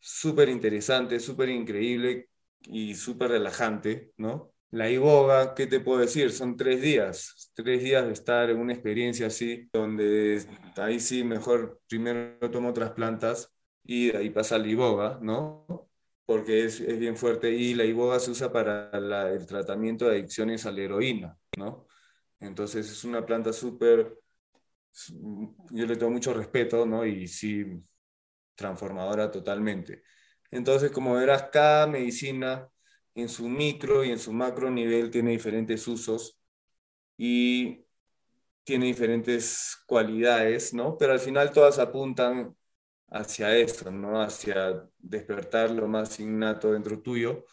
súper 0.00 0.48
interesante, 0.48 1.20
súper 1.20 1.50
increíble 1.50 2.28
y 2.62 2.94
súper 2.94 3.30
relajante, 3.32 4.12
¿no? 4.16 4.52
La 4.70 4.90
iboga, 4.90 5.54
¿qué 5.54 5.66
te 5.68 5.80
puedo 5.80 6.00
decir? 6.00 6.32
Son 6.32 6.56
tres 6.56 6.82
días, 6.82 7.52
tres 7.54 7.82
días 7.82 8.06
de 8.06 8.12
estar 8.12 8.50
en 8.50 8.58
una 8.58 8.72
experiencia 8.72 9.28
así, 9.28 9.68
donde 9.72 10.44
ahí 10.76 10.98
sí 11.00 11.22
mejor 11.24 11.80
primero 11.88 12.50
tomo 12.50 12.70
otras 12.70 12.90
plantas 12.92 13.52
y 13.84 14.10
de 14.10 14.18
ahí 14.18 14.30
pasa 14.30 14.58
la 14.58 14.66
iboga, 14.68 15.18
¿no? 15.22 15.88
Porque 16.26 16.64
es, 16.64 16.80
es 16.80 16.98
bien 16.98 17.16
fuerte 17.16 17.50
y 17.50 17.74
la 17.74 17.84
iboga 17.84 18.18
se 18.18 18.30
usa 18.30 18.50
para 18.52 18.90
el 19.30 19.46
tratamiento 19.46 20.06
de 20.06 20.12
adicciones 20.18 20.64
a 20.66 20.72
la 20.72 20.80
heroína, 20.80 21.38
¿no? 21.58 21.86
Entonces 22.40 22.90
es 22.90 23.04
una 23.04 23.24
planta 23.24 23.52
súper, 23.52 24.18
yo 25.70 25.86
le 25.86 25.96
tengo 25.96 26.12
mucho 26.12 26.32
respeto, 26.34 26.86
¿no? 26.86 27.04
Y 27.04 27.28
sí, 27.28 27.64
transformadora 28.54 29.30
totalmente. 29.30 30.02
Entonces, 30.50 30.90
como 30.92 31.14
verás, 31.14 31.48
cada 31.52 31.86
medicina 31.86 32.68
en 33.14 33.28
su 33.28 33.48
micro 33.48 34.04
y 34.04 34.10
en 34.10 34.18
su 34.18 34.32
macro 34.32 34.70
nivel 34.70 35.10
tiene 35.10 35.32
diferentes 35.32 35.86
usos 35.88 36.38
y 37.16 37.84
tiene 38.64 38.86
diferentes 38.86 39.76
cualidades, 39.86 40.74
¿no? 40.74 40.96
Pero 40.98 41.12
al 41.12 41.20
final 41.20 41.52
todas 41.52 41.78
apuntan 41.78 42.56
hacia 43.10 43.56
eso, 43.56 43.90
¿no? 43.90 44.20
Hacia 44.20 44.88
despertar 44.98 45.70
lo 45.70 45.88
más 45.88 46.18
innato 46.20 46.72
dentro 46.72 47.00
tuyo. 47.00 47.44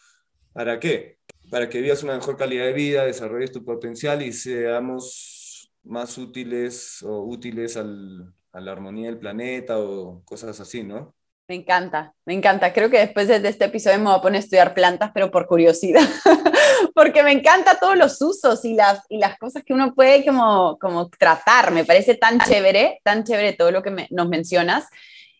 ¿Para 0.52 0.78
qué? 0.80 1.18
Para 1.50 1.68
que 1.68 1.80
vivas 1.80 2.02
una 2.02 2.16
mejor 2.16 2.36
calidad 2.36 2.64
de 2.64 2.72
vida, 2.72 3.04
desarrolles 3.04 3.52
tu 3.52 3.64
potencial 3.64 4.22
y 4.22 4.32
seamos 4.32 5.72
más 5.84 6.16
útiles 6.18 7.02
o 7.02 7.22
útiles 7.22 7.76
al, 7.76 8.32
a 8.52 8.60
la 8.60 8.72
armonía 8.72 9.06
del 9.06 9.18
planeta 9.18 9.78
o 9.78 10.22
cosas 10.24 10.58
así, 10.60 10.82
¿no? 10.82 11.14
Me 11.48 11.56
encanta, 11.56 12.14
me 12.24 12.34
encanta. 12.34 12.72
Creo 12.72 12.88
que 12.88 12.98
después 12.98 13.28
de 13.28 13.46
este 13.46 13.64
episodio 13.64 13.98
me 13.98 14.04
voy 14.04 14.14
a 14.14 14.22
poner 14.22 14.36
a 14.36 14.44
estudiar 14.44 14.74
plantas, 14.74 15.10
pero 15.12 15.30
por 15.30 15.46
curiosidad, 15.46 16.08
porque 16.94 17.22
me 17.22 17.32
encanta 17.32 17.78
todos 17.78 17.96
los 17.96 18.22
usos 18.22 18.64
y 18.64 18.74
las, 18.74 19.00
y 19.08 19.18
las 19.18 19.38
cosas 19.38 19.64
que 19.64 19.74
uno 19.74 19.94
puede 19.94 20.24
como, 20.24 20.78
como 20.78 21.10
tratar. 21.10 21.72
Me 21.72 21.84
parece 21.84 22.14
tan 22.14 22.38
chévere, 22.38 23.00
tan 23.04 23.24
chévere 23.24 23.54
todo 23.54 23.70
lo 23.70 23.82
que 23.82 24.06
nos 24.10 24.28
mencionas. 24.28 24.86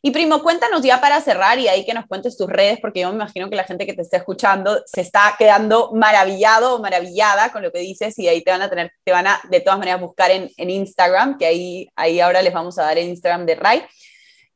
Y 0.05 0.11
primo, 0.11 0.42
cuéntanos 0.42 0.82
ya 0.82 1.00
para 1.00 1.20
cerrar 1.20 1.61
y 1.61 1.68
ahí 1.68 1.84
que 1.84 1.94
nos 1.94 2.07
cuentes 2.07 2.36
tus 2.36 2.48
redes, 2.48 2.80
porque 2.80 3.00
yo 3.00 3.09
me 3.11 3.14
imagino 3.14 3.48
que 3.48 3.55
la 3.55 3.62
gente 3.62 3.86
que 3.86 3.94
te 3.94 4.03
está 4.03 4.16
escuchando 4.16 4.82
se 4.84 5.00
está 5.00 5.36
quedando 5.38 5.92
maravillado 5.94 6.74
o 6.74 6.80
maravillada 6.80 7.53
con 7.53 7.62
lo 7.62 7.70
que 7.70 7.78
dices 7.78 8.18
y 8.18 8.26
ahí 8.26 8.42
te 8.42 8.50
van 8.50 8.62
a 8.62 8.68
tener, 8.68 8.90
te 9.05 9.12
van 9.12 9.28
a 9.28 9.40
de 9.48 9.61
todas 9.61 9.78
maneras 9.78 10.00
buscar 10.00 10.32
en, 10.32 10.50
en 10.57 10.70
Instagram, 10.70 11.38
que 11.38 11.46
ahí, 11.46 11.88
ahí 11.94 12.18
ahora 12.18 12.42
les 12.42 12.53
vamos 12.53 12.80
a 12.80 12.82
dar 12.82 12.98
el 12.98 13.09
Instagram 13.11 13.46
de 13.46 13.55
Ray. 13.55 13.82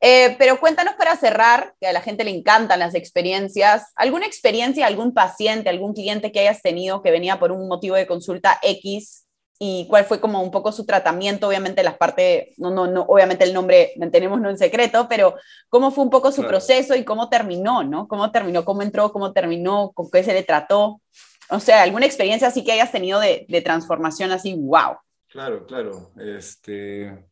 Eh, 0.01 0.35
pero 0.37 0.59
cuéntanos 0.59 0.95
para 0.95 1.15
cerrar, 1.15 1.73
que 1.79 1.87
a 1.87 1.93
la 1.93 2.01
gente 2.01 2.25
le 2.25 2.31
encantan 2.31 2.79
las 2.79 2.93
experiencias, 2.93 3.93
alguna 3.95 4.25
experiencia, 4.25 4.85
algún 4.85 5.13
paciente, 5.13 5.69
algún 5.69 5.93
cliente 5.93 6.33
que 6.33 6.41
hayas 6.41 6.61
tenido 6.61 7.01
que 7.01 7.11
venía 7.11 7.39
por 7.39 7.53
un 7.53 7.69
motivo 7.69 7.95
de 7.95 8.05
consulta 8.05 8.59
X 8.61 9.26
y 9.59 9.87
cuál 9.87 10.05
fue 10.05 10.19
como 10.19 10.41
un 10.41 10.51
poco 10.51 10.71
su 10.71 10.85
tratamiento, 10.85 11.47
obviamente 11.47 11.83
las 11.83 11.97
partes, 11.97 12.49
no, 12.57 12.69
no, 12.69 12.85
no, 12.85 13.01
obviamente 13.03 13.43
el 13.43 13.53
nombre 13.53 13.93
mantenemos 13.97 14.39
no 14.39 14.49
en 14.49 14.57
secreto, 14.57 15.07
pero 15.09 15.35
cómo 15.69 15.91
fue 15.91 16.03
un 16.03 16.09
poco 16.09 16.31
su 16.31 16.43
proceso 16.43 16.95
y 16.95 17.03
cómo 17.03 17.29
terminó, 17.29 17.83
¿no? 17.83 18.07
¿Cómo 18.07 18.31
terminó, 18.31 18.63
cómo 18.63 18.83
entró, 18.83 19.11
cómo 19.11 19.33
terminó, 19.33 19.91
con 19.93 20.09
qué 20.11 20.23
se 20.23 20.33
le 20.33 20.43
trató? 20.43 21.01
O 21.49 21.59
sea, 21.59 21.81
alguna 21.81 22.05
experiencia 22.05 22.49
así 22.49 22.63
que 22.63 22.73
hayas 22.73 22.91
tenido 22.91 23.19
de, 23.19 23.45
de 23.49 23.61
transformación 23.61 24.31
así, 24.31 24.53
wow. 24.53 24.97
Claro, 25.27 25.65
claro. 25.65 26.11
Este, 26.17 27.25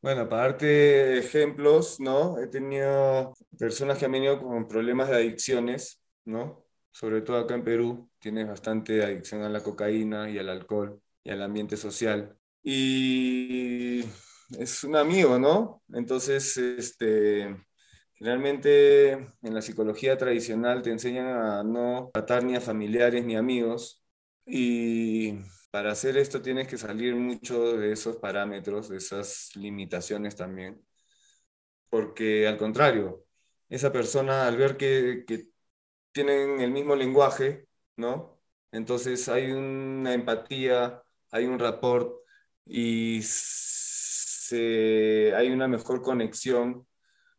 bueno, 0.00 0.28
para 0.28 0.42
darte 0.42 1.18
ejemplos, 1.18 2.00
¿no? 2.00 2.38
He 2.38 2.46
tenido 2.46 3.34
personas 3.58 3.98
que 3.98 4.06
han 4.06 4.12
venido 4.12 4.40
con 4.40 4.66
problemas 4.66 5.10
de 5.10 5.16
adicciones, 5.16 6.00
¿no? 6.24 6.64
Sobre 6.90 7.20
todo 7.20 7.38
acá 7.38 7.54
en 7.54 7.64
Perú, 7.64 8.08
tienes 8.18 8.48
bastante 8.48 9.04
adicción 9.04 9.42
a 9.42 9.50
la 9.50 9.62
cocaína 9.62 10.30
y 10.30 10.38
al 10.38 10.48
alcohol 10.48 11.00
y 11.24 11.30
al 11.30 11.42
ambiente 11.42 11.76
social. 11.76 12.36
Y 12.62 14.04
es 14.58 14.84
un 14.84 14.96
amigo, 14.96 15.38
¿no? 15.38 15.82
Entonces, 15.92 16.56
este, 16.56 17.56
generalmente 18.14 19.12
en 19.12 19.54
la 19.54 19.62
psicología 19.62 20.16
tradicional 20.18 20.82
te 20.82 20.90
enseñan 20.90 21.26
a 21.28 21.62
no 21.64 22.10
tratar 22.12 22.44
ni 22.44 22.56
a 22.56 22.60
familiares 22.60 23.24
ni 23.24 23.36
amigos. 23.36 24.02
Y 24.46 25.34
para 25.70 25.92
hacer 25.92 26.16
esto 26.16 26.42
tienes 26.42 26.68
que 26.68 26.78
salir 26.78 27.14
mucho 27.14 27.76
de 27.78 27.92
esos 27.92 28.16
parámetros, 28.16 28.88
de 28.88 28.98
esas 28.98 29.54
limitaciones 29.56 30.36
también, 30.36 30.84
porque 31.88 32.46
al 32.48 32.56
contrario, 32.58 33.24
esa 33.68 33.92
persona 33.92 34.46
al 34.46 34.56
ver 34.56 34.76
que, 34.76 35.24
tienen 36.12 36.60
el 36.60 36.72
mismo 36.72 36.96
lenguaje, 36.96 37.66
¿no? 37.96 38.40
Entonces 38.72 39.28
hay 39.28 39.52
una 39.52 40.14
empatía, 40.14 41.02
hay 41.30 41.46
un 41.46 41.58
rapport 41.58 42.12
y 42.66 43.20
hay 44.52 45.50
una 45.50 45.68
mejor 45.68 46.02
conexión 46.02 46.86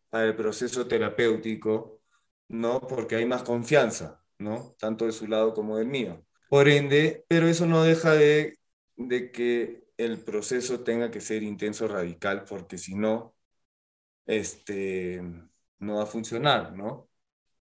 para 0.10 0.26
el 0.26 0.36
proceso 0.36 0.88
terapéutico, 0.88 2.02
¿no? 2.50 2.82
Porque 2.82 3.16
hay 3.16 3.26
más 3.26 3.44
confianza, 3.44 4.24
¿no? 4.40 4.76
Tanto 4.80 5.06
de 5.06 5.12
su 5.12 5.28
lado 5.28 5.54
como 5.54 5.78
del 5.78 5.88
mío. 5.88 6.26
Por 6.50 6.68
ende, 6.68 7.26
pero 7.28 7.48
eso 7.48 7.66
no 7.66 7.84
deja 7.84 8.14
de, 8.14 8.58
que 9.34 9.86
el 9.98 10.20
proceso 10.20 10.82
tenga 10.82 11.10
que 11.10 11.22
ser 11.22 11.44
intenso, 11.44 11.88
radical, 11.88 12.44
porque 12.44 12.78
si 12.78 12.96
no, 12.96 13.36
este, 14.26 15.22
no 15.80 15.96
va 15.96 16.04
a 16.04 16.08
funcionar, 16.08 16.74
¿no? 16.74 17.10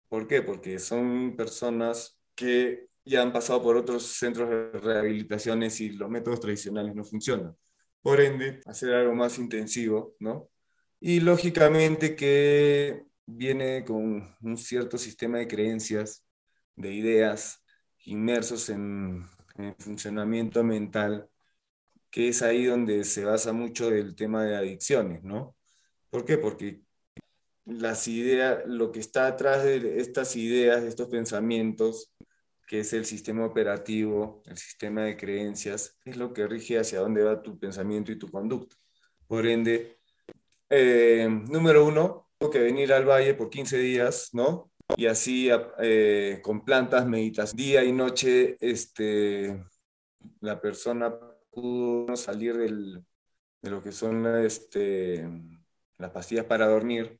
¿Por 0.08 0.28
qué? 0.28 0.42
Porque 0.42 0.80
son 0.80 1.36
personas 1.36 2.18
que 2.34 2.88
ya 3.08 3.22
han 3.22 3.32
pasado 3.32 3.62
por 3.64 3.78
otros 3.78 4.04
centros 4.04 4.50
de 4.50 4.80
rehabilitaciones 4.80 5.80
y 5.82 5.92
los 5.92 6.10
métodos 6.10 6.40
tradicionales 6.40 6.94
no 6.94 7.04
funcionan. 7.04 7.56
Por 8.02 8.22
ende, 8.22 8.62
hacer 8.66 8.94
algo 8.94 9.16
más 9.16 9.40
intensivo, 9.40 10.16
¿no? 10.20 10.50
Y 11.00 11.20
lógicamente 11.20 12.16
que 12.16 13.04
viene 13.26 13.84
con 13.86 14.36
un 14.42 14.58
cierto 14.58 14.98
sistema 14.98 15.40
de 15.40 15.48
creencias, 15.48 16.26
de 16.76 16.94
ideas, 16.94 17.64
inmersos 18.06 18.70
en, 18.70 19.26
funcionamiento 19.80 20.64
mental, 20.64 21.28
que 22.12 22.30
es 22.30 22.42
ahí 22.44 22.66
donde 22.66 23.04
se 23.04 23.26
basa 23.26 23.54
mucho 23.54 23.90
el 23.92 24.16
tema 24.16 24.44
de 24.46 24.56
adicciones, 24.56 25.24
¿no? 25.24 25.56
¿Por 26.12 26.26
qué? 26.26 26.38
Porque 26.38 26.82
las 27.66 28.08
ideas, 28.08 28.60
lo 28.68 28.92
que 28.92 29.00
está 29.00 29.28
atrás 29.28 29.64
de 29.64 30.00
estas 30.00 30.36
ideas, 30.36 30.84
de 30.84 30.90
estos 30.90 31.10
pensamientos, 31.10 32.12
que 32.68 32.82
es 32.82 32.94
el 32.94 33.06
sistema 33.06 33.46
operativo, 33.46 34.44
el 34.46 34.58
sistema 34.58 35.04
de 35.04 35.18
creencias, 35.18 35.98
es 36.06 36.18
lo 36.18 36.34
que 36.34 36.48
rige 36.48 36.80
hacia 36.80 37.00
dónde 37.00 37.24
va 37.24 37.42
tu 37.42 37.58
pensamiento 37.58 38.12
y 38.12 38.20
tu 38.20 38.30
conducta. 38.30 38.76
Por 39.28 39.48
ende, 39.48 40.00
eh, 40.70 41.28
número 41.30 41.86
uno, 41.86 42.30
tengo 42.38 42.52
que 42.52 42.60
venir 42.60 42.94
al 42.94 43.06
valle 43.06 43.34
por 43.34 43.50
15 43.50 43.78
días, 43.80 44.30
¿no? 44.34 44.72
y 44.96 45.08
así 45.08 45.50
eh, 45.80 46.40
con 46.42 46.64
plantas 46.64 47.06
meditas 47.08 47.56
día 47.56 47.84
y 47.84 47.92
noche, 47.92 48.58
este, 48.62 49.66
la 50.40 50.62
persona 50.62 51.14
pudo 51.52 52.16
salir 52.16 52.56
de 52.56 53.70
lo 53.70 53.82
que 53.84 53.92
son 53.92 54.26
este, 54.38 55.28
las 55.98 56.12
pastillas 56.12 56.46
para 56.46 56.68
dormir. 56.68 57.20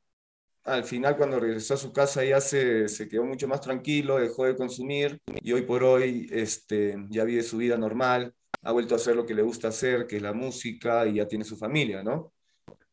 Al 0.64 0.84
final, 0.84 1.16
cuando 1.16 1.40
regresó 1.40 1.74
a 1.74 1.78
su 1.78 1.92
casa, 1.92 2.24
ya 2.24 2.40
se, 2.40 2.88
se, 2.88 3.08
quedó 3.08 3.24
mucho 3.24 3.48
más 3.48 3.60
tranquilo, 3.60 4.18
dejó 4.18 4.44
de 4.44 4.56
consumir 4.56 5.20
y 5.42 5.52
hoy 5.52 5.62
por 5.62 5.82
hoy 5.82 6.28
este, 6.30 6.96
ya 7.08 7.24
vive 7.24 7.42
su 7.42 7.56
vida 7.56 7.78
normal, 7.78 8.34
ha 8.62 8.72
vuelto 8.72 8.94
a 8.94 8.96
hacer 8.96 9.16
lo 9.16 9.24
que 9.24 9.34
le 9.34 9.42
gusta 9.42 9.68
hacer, 9.68 10.06
que 10.06 10.16
es 10.16 10.22
la 10.22 10.34
música, 10.34 11.06
y 11.06 11.14
ya 11.14 11.26
tiene 11.26 11.44
su 11.44 11.56
familia, 11.56 12.02
¿no? 12.02 12.32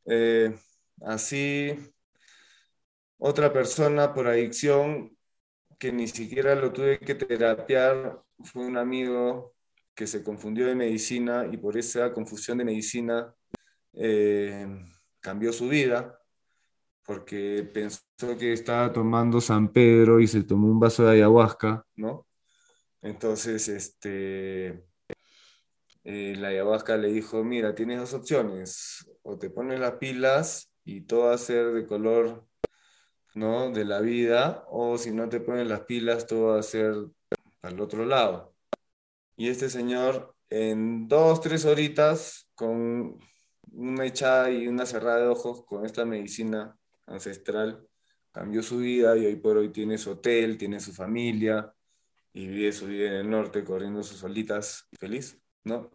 Eh, 0.05 0.55
así 1.01 1.76
otra 3.18 3.51
persona 3.51 4.13
por 4.13 4.28
adicción 4.28 5.18
que 5.80 5.91
ni 5.91 6.07
siquiera 6.07 6.55
lo 6.55 6.72
tuve 6.72 6.99
que 6.99 7.16
terapiar 7.16 8.22
fue 8.43 8.66
un 8.66 8.78
amigo 8.78 9.55
que 9.93 10.07
se 10.07 10.24
confundió 10.24 10.68
de 10.68 10.76
medicina 10.76 11.47
y 11.51 11.57
por 11.57 11.78
esa 11.78 12.13
confusión 12.13 12.57
de 12.57 12.66
medicina 12.66 13.34
eh, 13.93 14.68
cambió 15.20 15.53
su 15.53 15.70
vida 15.70 16.20
porque 17.06 17.70
pensó 17.74 18.01
que 18.38 18.53
estaba 18.53 18.91
tomando 18.91 19.39
San 19.39 19.72
Pedro 19.72 20.20
y 20.20 20.28
se 20.28 20.43
tomó 20.43 20.68
un 20.68 20.80
vaso 20.80 21.06
de 21.06 21.14
ayahuasca, 21.14 21.86
¿no? 21.95 22.28
Entonces, 23.01 23.68
este, 23.68 24.84
eh, 26.03 26.36
la 26.38 26.47
ayahuasca 26.49 26.97
le 26.97 27.10
dijo, 27.10 27.43
mira, 27.43 27.76
tienes 27.76 27.99
dos 27.99 28.14
opciones, 28.14 29.06
o 29.22 29.38
te 29.38 29.49
pones 29.49 29.80
las 29.80 29.93
pilas 29.93 30.72
y 30.84 31.01
todo 31.01 31.26
va 31.28 31.36
a 31.36 31.38
ser 31.38 31.72
de 31.74 31.86
color 31.86 32.47
¿no? 33.36 33.70
de 33.72 33.86
la 33.86 33.99
vida, 34.01 34.66
o 34.70 34.97
si 34.97 35.12
no 35.12 35.30
te 35.30 35.39
pones 35.39 35.68
las 35.68 35.82
pilas, 35.82 36.26
todo 36.26 36.53
va 36.53 36.60
a 36.60 36.64
ser 36.64 36.95
al 37.62 37.80
otro 37.80 38.06
lado. 38.06 38.56
Y 39.36 39.49
este 39.49 39.70
señor, 39.70 40.36
en 40.49 41.08
dos, 41.08 41.41
tres 41.41 41.66
horitas, 41.66 42.49
con 42.56 43.20
una 43.72 44.06
echada 44.06 44.51
y 44.51 44.68
una 44.68 44.86
cerrada 44.86 45.20
de 45.20 45.28
ojos, 45.28 45.66
con 45.66 45.86
esta 45.86 46.06
medicina 46.06 46.78
ancestral, 47.08 47.88
cambió 48.32 48.62
su 48.64 48.78
vida 48.78 49.18
y 49.18 49.26
hoy 49.26 49.36
por 49.36 49.58
hoy 49.58 49.70
tiene 49.70 49.97
su 49.97 50.12
hotel, 50.12 50.58
tiene 50.58 50.80
su 50.80 50.93
familia, 50.93 51.74
y 52.36 52.47
vive 52.47 52.74
su 52.74 52.88
vida 52.88 53.08
en 53.08 53.14
el 53.14 53.30
norte 53.30 53.64
corriendo 53.64 54.03
sus 54.03 54.18
solitas, 54.18 54.89
feliz, 54.99 55.41
¿no? 55.64 55.89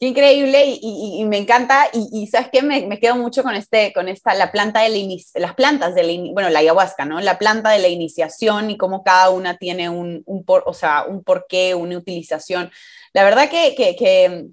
Qué 0.00 0.06
increíble 0.06 0.78
y, 0.80 1.24
me 1.24 1.38
encanta 1.38 1.88
y, 1.92 2.28
sabes 2.28 2.50
qué, 2.52 2.62
me, 2.62 2.86
me, 2.86 3.00
quedo 3.00 3.16
mucho 3.16 3.42
con 3.42 3.56
este, 3.56 3.92
con 3.92 4.08
esta, 4.08 4.32
la 4.34 4.52
planta 4.52 4.82
de 4.82 4.90
la 4.90 5.40
las 5.40 5.54
plantas 5.56 5.96
de 5.96 6.04
la, 6.04 6.32
bueno, 6.32 6.50
la 6.50 6.60
ayahuasca, 6.60 7.04
¿no? 7.04 7.20
La 7.20 7.36
planta 7.36 7.70
de 7.70 7.80
la 7.80 7.88
iniciación 7.88 8.70
y 8.70 8.76
cómo 8.76 9.02
cada 9.02 9.30
una 9.30 9.56
tiene 9.56 9.90
un, 9.90 10.22
un 10.24 10.44
por, 10.44 10.62
o 10.66 10.72
sea, 10.72 11.04
un 11.04 11.24
porqué, 11.24 11.74
una 11.74 11.98
utilización. 11.98 12.70
La 13.12 13.24
verdad 13.24 13.50
que, 13.50 13.74
que, 13.74 13.96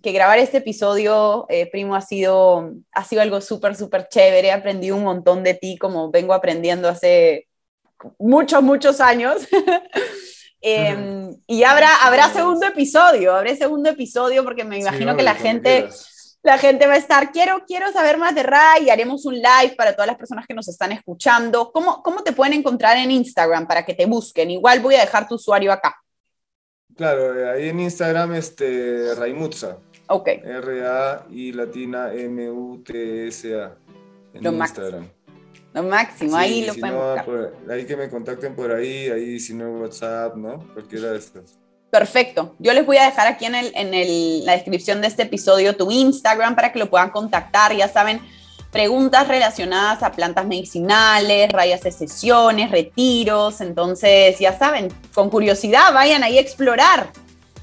que, 0.02 0.12
grabar 0.12 0.40
este 0.40 0.58
episodio, 0.58 1.46
eh, 1.50 1.70
primo, 1.70 1.96
ha 1.96 2.02
sido, 2.02 2.72
ha 2.92 3.04
sido 3.04 3.22
algo 3.22 3.40
súper, 3.40 3.76
súper 3.76 4.08
chévere. 4.10 4.48
He 4.48 4.52
aprendido 4.52 4.96
un 4.96 5.04
montón 5.04 5.44
de 5.44 5.54
ti, 5.54 5.78
como 5.78 6.10
vengo 6.10 6.34
aprendiendo 6.34 6.90
hace 6.90 7.48
muchos, 8.18 8.64
muchos 8.64 9.00
años. 9.00 9.48
Em, 10.68 11.38
y 11.48 11.64
habrá, 11.64 11.96
habrá 12.04 12.28
segundo 12.30 12.66
episodio, 12.66 13.36
habrá 13.36 13.56
segundo 13.56 13.88
episodio 13.88 14.44
porque 14.44 14.64
me 14.64 14.80
imagino 14.80 15.16
que 15.16 15.22
la 15.22 15.36
gente, 15.36 15.88
la 16.42 16.58
gente 16.58 16.88
va 16.88 16.94
a 16.94 16.98
estar, 16.98 17.32
quiero, 17.32 17.64
quiero 17.68 17.92
saber 17.92 18.18
más 18.18 18.34
de 18.34 18.42
Ray 18.42 18.86
y 18.86 18.90
haremos 18.90 19.28
un 19.28 19.36
live 19.36 19.76
para 19.78 19.94
todas 19.94 20.08
las 20.08 20.18
personas 20.18 20.48
que 20.48 20.56
nos 20.56 20.68
están 20.68 20.92
escuchando. 20.92 21.72
¿Cómo, 21.72 22.02
¿Cómo 22.02 22.24
te 22.24 22.34
pueden 22.34 22.54
encontrar 22.54 22.98
en 22.98 23.12
Instagram 23.12 23.68
para 23.68 23.86
que 23.86 23.94
te 23.94 24.08
busquen? 24.08 24.50
Igual 24.50 24.80
voy 24.80 24.96
a 24.96 25.02
dejar 25.02 25.28
tu 25.28 25.36
usuario 25.36 25.72
acá. 25.72 25.96
Claro, 26.96 27.40
eh, 27.40 27.50
ahí 27.52 27.70
en 27.70 27.80
Instagram, 27.82 28.34
este, 28.34 29.14
Raimutsa. 29.14 29.78
Ok. 30.08 30.28
R-A 30.28 31.28
y 31.30 31.52
latina 31.52 32.12
M-U-T-S-A. 32.12 33.76
En 34.34 34.46
Instagram. 34.46 35.10
Lo 35.76 35.84
máximo, 35.84 36.38
ahí 36.38 36.66
lo 36.66 36.74
pueden 36.74 36.96
buscar. 36.96 37.54
ahí 37.70 37.86
que 37.86 37.98
me 37.98 38.10
contacten 38.10 38.56
por 38.56 38.72
ahí, 38.72 39.10
ahí 39.10 39.38
si 39.42 39.54
no 39.54 39.82
WhatsApp, 39.82 40.38
¿no? 40.38 40.66
Cualquiera 40.74 41.12
de 41.12 41.18
estos. 41.18 41.60
Perfecto. 41.92 42.56
Yo 42.60 42.72
les 42.72 42.86
voy 42.86 42.96
a 42.96 43.04
dejar 43.04 43.28
aquí 43.28 43.44
en, 43.44 43.56
el, 43.56 43.74
en 43.76 43.94
el, 43.94 44.46
la 44.46 44.54
descripción 44.54 45.02
de 45.02 45.08
este 45.08 45.24
episodio 45.24 45.76
tu 45.76 45.92
Instagram 45.92 46.56
para 46.56 46.72
que 46.72 46.80
lo 46.80 46.90
puedan 46.90 47.10
contactar. 47.10 47.76
Ya 47.76 47.90
saben, 47.90 48.22
preguntas 48.72 49.28
relacionadas 49.28 50.02
a 50.02 50.14
plantas 50.14 50.46
medicinales, 50.46 51.52
rayas 51.52 51.82
de 51.82 51.92
sesiones, 51.92 52.72
retiros. 52.72 53.60
Entonces, 53.60 54.40
ya 54.40 54.58
saben, 54.58 54.88
con 55.14 55.30
curiosidad 55.30 55.94
vayan 55.94 56.24
ahí 56.24 56.38
a 56.38 56.42
explorar. 56.42 57.02
acá 57.02 57.12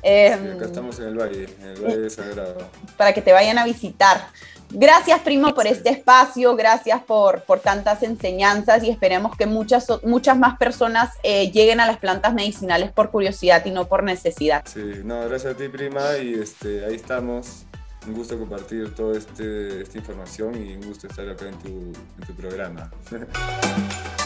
em, 0.02 0.62
estamos 0.62 0.98
en 0.98 1.06
el 1.06 1.18
valle, 1.18 1.48
en 1.62 1.66
el 1.66 1.80
Valle 1.82 1.98
de 1.98 2.10
Sagrado. 2.10 2.68
Para 2.98 3.14
que 3.14 3.22
te 3.22 3.32
vayan 3.32 3.56
a 3.56 3.64
visitar. 3.64 4.28
Gracias, 4.74 5.20
primo, 5.20 5.54
por 5.54 5.66
este 5.66 5.90
espacio, 5.90 6.56
gracias 6.56 7.02
por, 7.02 7.42
por 7.42 7.60
tantas 7.60 8.02
enseñanzas 8.02 8.82
y 8.82 8.90
esperemos 8.90 9.36
que 9.36 9.46
muchas, 9.46 9.86
muchas 10.02 10.38
más 10.38 10.56
personas 10.56 11.10
eh, 11.22 11.50
lleguen 11.50 11.80
a 11.80 11.86
las 11.86 11.98
plantas 11.98 12.32
medicinales 12.32 12.90
por 12.90 13.10
curiosidad 13.10 13.64
y 13.66 13.70
no 13.70 13.86
por 13.86 14.02
necesidad. 14.02 14.64
Sí, 14.66 15.02
no, 15.04 15.28
gracias 15.28 15.54
a 15.54 15.56
ti, 15.56 15.68
prima, 15.68 16.16
y 16.22 16.34
este, 16.34 16.84
ahí 16.84 16.94
estamos. 16.94 17.66
Un 18.06 18.14
gusto 18.14 18.36
compartir 18.36 18.94
toda 18.94 19.16
este, 19.16 19.82
esta 19.82 19.98
información 19.98 20.56
y 20.56 20.74
un 20.74 20.82
gusto 20.88 21.06
estar 21.06 21.28
acá 21.28 21.46
en 21.46 21.58
tu, 21.58 21.68
en 21.68 22.26
tu 22.26 22.34
programa. 22.34 22.90